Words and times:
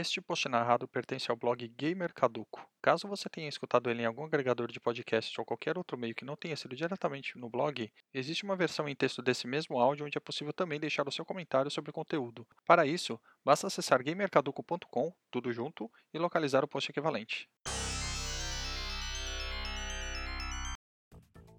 Este 0.00 0.18
post 0.18 0.48
narrado 0.48 0.88
pertence 0.88 1.30
ao 1.30 1.36
blog 1.36 1.68
Gamer 1.76 2.14
Caduco. 2.14 2.66
Caso 2.80 3.06
você 3.06 3.28
tenha 3.28 3.50
escutado 3.50 3.90
ele 3.90 4.00
em 4.00 4.06
algum 4.06 4.24
agregador 4.24 4.72
de 4.72 4.80
podcast 4.80 5.38
ou 5.38 5.44
qualquer 5.44 5.76
outro 5.76 5.98
meio 5.98 6.14
que 6.14 6.24
não 6.24 6.36
tenha 6.36 6.56
sido 6.56 6.74
diretamente 6.74 7.36
no 7.36 7.50
blog, 7.50 7.92
existe 8.14 8.42
uma 8.42 8.56
versão 8.56 8.88
em 8.88 8.96
texto 8.96 9.20
desse 9.20 9.46
mesmo 9.46 9.78
áudio 9.78 10.06
onde 10.06 10.16
é 10.16 10.20
possível 10.20 10.54
também 10.54 10.80
deixar 10.80 11.06
o 11.06 11.12
seu 11.12 11.22
comentário 11.22 11.70
sobre 11.70 11.90
o 11.90 11.92
conteúdo. 11.92 12.46
Para 12.64 12.86
isso, 12.86 13.20
basta 13.44 13.66
acessar 13.66 14.02
gamercaduco.com, 14.02 15.12
tudo 15.30 15.52
junto, 15.52 15.90
e 16.14 16.18
localizar 16.18 16.64
o 16.64 16.68
post 16.68 16.90
equivalente. 16.90 17.46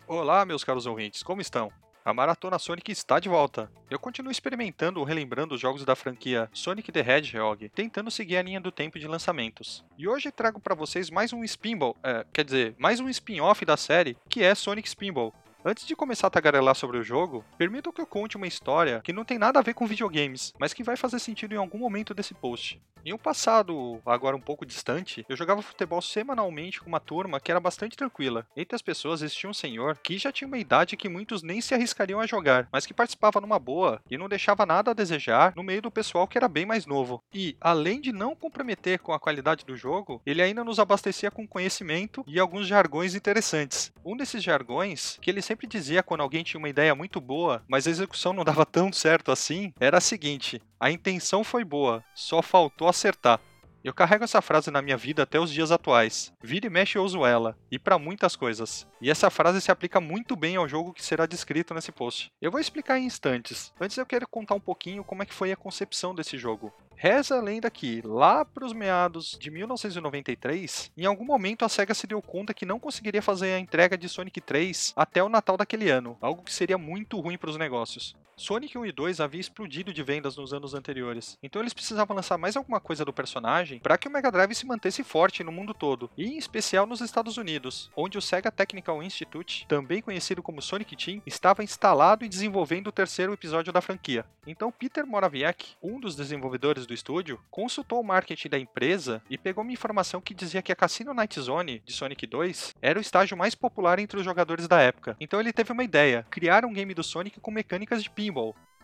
Olá, 0.08 0.44
meus 0.48 0.64
caros 0.64 0.88
ouvintes, 0.88 1.22
como 1.22 1.42
estão? 1.42 1.72
A 2.04 2.16
Maratona 2.16 2.58
Sonic 2.58 2.92
está 2.92 3.20
de 3.20 3.30
volta. 3.30 3.72
Eu 3.88 4.00
continuo 4.00 4.32
experimentando 4.32 5.00
ou 5.00 5.06
relembrando 5.06 5.54
os 5.54 5.62
jogos 5.62 5.86
da 5.86 5.96
franquia 5.96 6.50
Sonic 6.52 6.92
the 6.92 7.00
Hedgehog, 7.00 7.70
tentando 7.70 8.10
seguir 8.10 8.38
a 8.38 8.42
linha 8.42 8.60
do 8.60 8.72
tempo 8.72 8.98
de 8.98 9.08
lançamentos. 9.08 9.86
E 10.00 10.08
hoje 10.08 10.32
trago 10.32 10.60
para 10.60 10.74
vocês 10.74 11.12
mais 11.12 11.32
um 11.32 11.44
Spinball, 11.44 11.96
é, 12.02 12.26
quer 12.34 12.44
dizer, 12.44 12.76
mais 12.80 13.00
um 13.00 13.08
spin-off 13.08 13.64
da 13.64 13.78
série, 13.78 14.18
que 14.28 14.42
é 14.44 14.56
Sonic 14.56 14.90
Spinball. 14.90 15.32
Antes 15.64 15.86
de 15.86 15.96
começar 15.96 16.26
a 16.26 16.32
tagarelar 16.32 16.74
sobre 16.74 16.98
o 16.98 17.04
jogo, 17.04 17.46
permitam 17.56 17.94
que 17.94 18.02
eu 18.02 18.06
conte 18.08 18.36
uma 18.36 18.48
história 18.48 19.00
que 19.04 19.14
não 19.14 19.24
tem 19.24 19.38
nada 19.38 19.60
a 19.60 19.62
ver 19.62 19.76
com 19.76 19.86
videogames, 19.86 20.52
mas 20.58 20.74
que 20.74 20.84
vai 20.84 20.98
fazer 20.98 21.20
sentido 21.20 21.54
em 21.54 21.58
algum 21.58 21.78
momento 21.78 22.16
desse 22.16 22.34
post. 22.34 22.82
Em 23.04 23.14
um 23.14 23.18
passado, 23.18 24.00
agora 24.06 24.36
um 24.36 24.42
pouco 24.42 24.66
distante, 24.66 25.26
eu 25.28 25.36
jogava 25.36 25.62
futebol 25.62 26.02
semanalmente 26.02 26.80
com 26.80 26.88
uma 26.88 27.00
turma 27.00 27.40
que 27.40 27.50
era 27.50 27.60
bastante 27.60 27.98
tranquila. 27.98 28.46
Entre 28.56 28.76
as 28.76 28.82
pessoas 28.82 29.22
existia 29.24 29.50
um 29.50 29.54
senhor 29.54 29.98
que 29.98 30.20
já 30.20 30.32
tinha 30.32 30.48
uma 30.48 30.58
idade 30.58 30.96
que 30.96 31.10
muitos 31.10 31.42
nem 31.42 31.62
se 31.62 31.74
arriscariam 31.74 32.20
a 32.20 32.28
jogar, 32.28 32.68
mas 32.72 32.86
que 32.86 32.94
participava 32.94 33.42
numa 33.42 33.58
boa 33.58 34.02
e 34.10 34.18
não 34.18 34.30
deixava 34.30 34.68
nada 34.68 34.92
a 34.92 34.96
desejar 34.96 35.54
no 35.56 35.64
meio 35.64 35.82
do 35.82 35.92
pessoal 35.92 36.28
que 36.28 36.38
era 36.38 36.48
bem 36.48 36.66
mais 36.66 36.86
novo. 36.86 37.24
E, 37.34 37.56
além 37.60 38.00
de 38.00 38.12
não 38.12 38.36
comprometer 38.36 39.00
com 39.00 39.14
a 39.14 39.20
qualidade 39.20 39.66
do 39.66 39.76
jogo, 39.76 40.22
ele 40.24 40.42
ainda 40.42 40.64
nos 40.64 40.80
abastecia 40.80 41.32
com 41.32 41.48
conhecimento 41.48 42.24
e 42.28 42.40
alguns 42.40 42.68
jargões 42.68 43.16
interessantes. 43.16 43.92
Um 44.06 44.16
desses 44.16 44.44
jargões, 44.44 45.18
que 45.22 45.30
ele 45.32 45.42
sempre 45.52 45.68
dizia 45.68 46.02
quando 46.02 46.22
alguém 46.22 46.44
tinha 46.44 46.58
uma 46.58 46.70
ideia 46.70 46.96
muito 46.96 47.20
boa, 47.20 47.62
mas 47.68 47.86
a 47.86 47.90
execução 47.90 48.32
não 48.32 48.46
dava 48.46 48.66
tão 48.66 48.92
certo 48.94 49.34
assim, 49.34 49.74
era 49.82 49.98
a 49.98 50.02
seguinte: 50.02 50.62
a 50.80 50.90
intenção 50.90 51.44
foi 51.44 51.66
boa, 51.66 52.02
só 52.16 52.42
faltou 52.42 52.88
acertar. 52.88 53.38
Eu 53.84 53.94
carrego 53.94 54.24
essa 54.24 54.42
frase 54.42 54.70
na 54.72 54.82
minha 54.82 54.96
vida 54.96 55.24
até 55.24 55.40
os 55.40 55.52
dias 55.52 55.72
atuais. 55.72 56.32
Vira 56.42 56.68
e 56.68 56.70
mexe 56.70 56.98
eu 56.98 57.04
uso 57.04 57.26
ela, 57.26 57.58
e 57.70 57.80
para 57.80 57.98
muitas 57.98 58.36
coisas. 58.36 58.88
E 59.02 59.10
essa 59.10 59.30
frase 59.30 59.60
se 59.60 59.72
aplica 59.72 60.00
muito 60.00 60.36
bem 60.36 60.56
ao 60.56 60.70
jogo 60.70 60.94
que 60.94 61.04
será 61.04 61.26
descrito 61.26 61.74
nesse 61.74 61.92
post. 61.92 62.32
Eu 62.40 62.52
vou 62.52 62.62
explicar 62.62 62.98
em 63.00 63.06
instantes. 63.06 63.74
Antes 63.82 63.98
eu 63.98 64.06
quero 64.06 64.28
contar 64.28 64.54
um 64.56 64.60
pouquinho 64.60 65.04
como 65.04 65.24
é 65.24 65.26
que 65.26 65.34
foi 65.34 65.52
a 65.52 65.58
concepção 65.58 66.16
desse 66.16 66.38
jogo. 66.38 66.72
Reza 67.04 67.40
a 67.40 67.42
lenda 67.42 67.68
que, 67.72 68.00
lá 68.06 68.46
para 68.46 68.64
os 68.64 68.74
meados 68.74 69.36
de 69.40 69.50
1993, 69.50 70.92
em 70.96 71.04
algum 71.04 71.26
momento 71.26 71.66
a 71.66 71.68
SEGA 71.68 71.96
se 71.96 72.06
deu 72.06 72.22
conta 72.22 72.54
que 72.54 72.64
não 72.64 72.80
conseguiria 72.80 73.24
fazer 73.24 73.54
a 73.54 73.60
entrega 73.60 73.98
de 73.98 74.08
Sonic 74.08 74.40
3 74.40 74.94
até 74.96 75.24
o 75.24 75.28
Natal 75.28 75.58
daquele 75.58 75.90
ano, 75.90 76.16
algo 76.22 76.44
que 76.44 76.54
seria 76.54 76.78
muito 76.78 77.20
ruim 77.20 77.40
para 77.40 77.50
os 77.50 77.58
negócios. 77.58 78.16
Sonic 78.42 78.76
1 78.76 78.88
e 78.88 78.92
2 78.92 79.22
havia 79.22 79.40
explodido 79.40 79.94
de 79.94 80.02
vendas 80.02 80.36
nos 80.36 80.52
anos 80.52 80.74
anteriores, 80.74 81.38
então 81.44 81.62
eles 81.62 81.76
precisavam 81.76 82.16
lançar 82.16 82.40
mais 82.40 82.58
alguma 82.58 82.80
coisa 82.80 83.06
do 83.06 83.14
personagem 83.14 83.78
para 83.78 84.00
que 84.00 84.08
o 84.08 84.12
Mega 84.12 84.32
Drive 84.32 84.56
se 84.56 84.66
mantesse 84.66 85.04
forte 85.04 85.44
no 85.44 85.52
mundo 85.52 85.76
todo, 85.76 86.10
e 86.18 86.26
em 86.26 86.38
especial 86.40 86.88
nos 86.88 87.02
Estados 87.02 87.38
Unidos, 87.38 87.92
onde 87.96 88.18
o 88.18 88.22
Sega 88.22 88.52
Technical 88.52 89.04
Institute, 89.04 89.68
também 89.68 90.02
conhecido 90.02 90.42
como 90.42 90.60
Sonic 90.60 90.96
Team, 90.96 91.22
estava 91.24 91.64
instalado 91.64 92.26
e 92.26 92.30
desenvolvendo 92.30 92.88
o 92.88 92.92
terceiro 92.92 93.32
episódio 93.32 93.72
da 93.72 93.80
franquia. 93.80 94.26
Então 94.48 94.72
Peter 94.72 95.06
Morawiecki, 95.06 95.76
um 95.84 96.00
dos 96.00 96.16
desenvolvedores 96.16 96.88
do 96.88 96.96
estúdio, 96.96 97.40
consultou 97.52 98.02
o 98.02 98.04
marketing 98.04 98.50
da 98.50 98.58
empresa 98.58 99.22
e 99.30 99.38
pegou 99.38 99.64
uma 99.64 99.72
informação 99.72 100.20
que 100.20 100.34
dizia 100.34 100.64
que 100.64 100.72
a 100.72 100.76
Casino 100.76 101.14
Night 101.14 101.40
Zone 101.40 101.84
de 101.86 101.94
Sonic 101.94 102.26
2 102.26 102.74
era 102.82 102.98
o 102.98 103.02
estágio 103.02 103.38
mais 103.38 103.54
popular 103.54 104.00
entre 104.00 104.18
os 104.18 104.26
jogadores 104.26 104.68
da 104.68 104.82
época. 104.82 105.16
Então 105.20 105.40
ele 105.40 105.54
teve 105.54 105.72
uma 105.72 105.84
ideia: 105.84 106.26
criar 106.32 106.66
um 106.66 106.74
game 106.74 106.96
do 106.96 107.04
Sonic 107.04 107.40
com 107.40 107.52
mecânicas 107.52 108.02
de 108.02 108.10
pinball. 108.10 108.31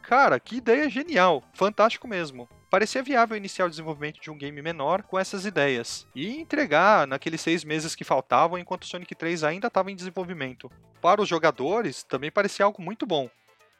Cara, 0.01 0.39
que 0.39 0.57
ideia 0.57 0.89
genial! 0.89 1.43
Fantástico 1.53 2.07
mesmo. 2.07 2.47
Parecia 2.69 3.03
viável 3.03 3.37
iniciar 3.37 3.65
o 3.65 3.69
desenvolvimento 3.69 4.19
de 4.19 4.29
um 4.29 4.37
game 4.37 4.61
menor 4.61 5.03
com 5.03 5.17
essas 5.17 5.45
ideias 5.45 6.07
e 6.13 6.39
entregar 6.39 7.07
naqueles 7.07 7.39
seis 7.39 7.63
meses 7.63 7.95
que 7.95 8.03
faltavam 8.03 8.57
enquanto 8.57 8.85
Sonic 8.85 9.15
3 9.15 9.43
ainda 9.43 9.67
estava 9.67 9.89
em 9.89 9.95
desenvolvimento. 9.95 10.69
Para 11.01 11.21
os 11.21 11.29
jogadores, 11.29 12.03
também 12.03 12.31
parecia 12.31 12.65
algo 12.65 12.81
muito 12.81 13.05
bom. 13.05 13.29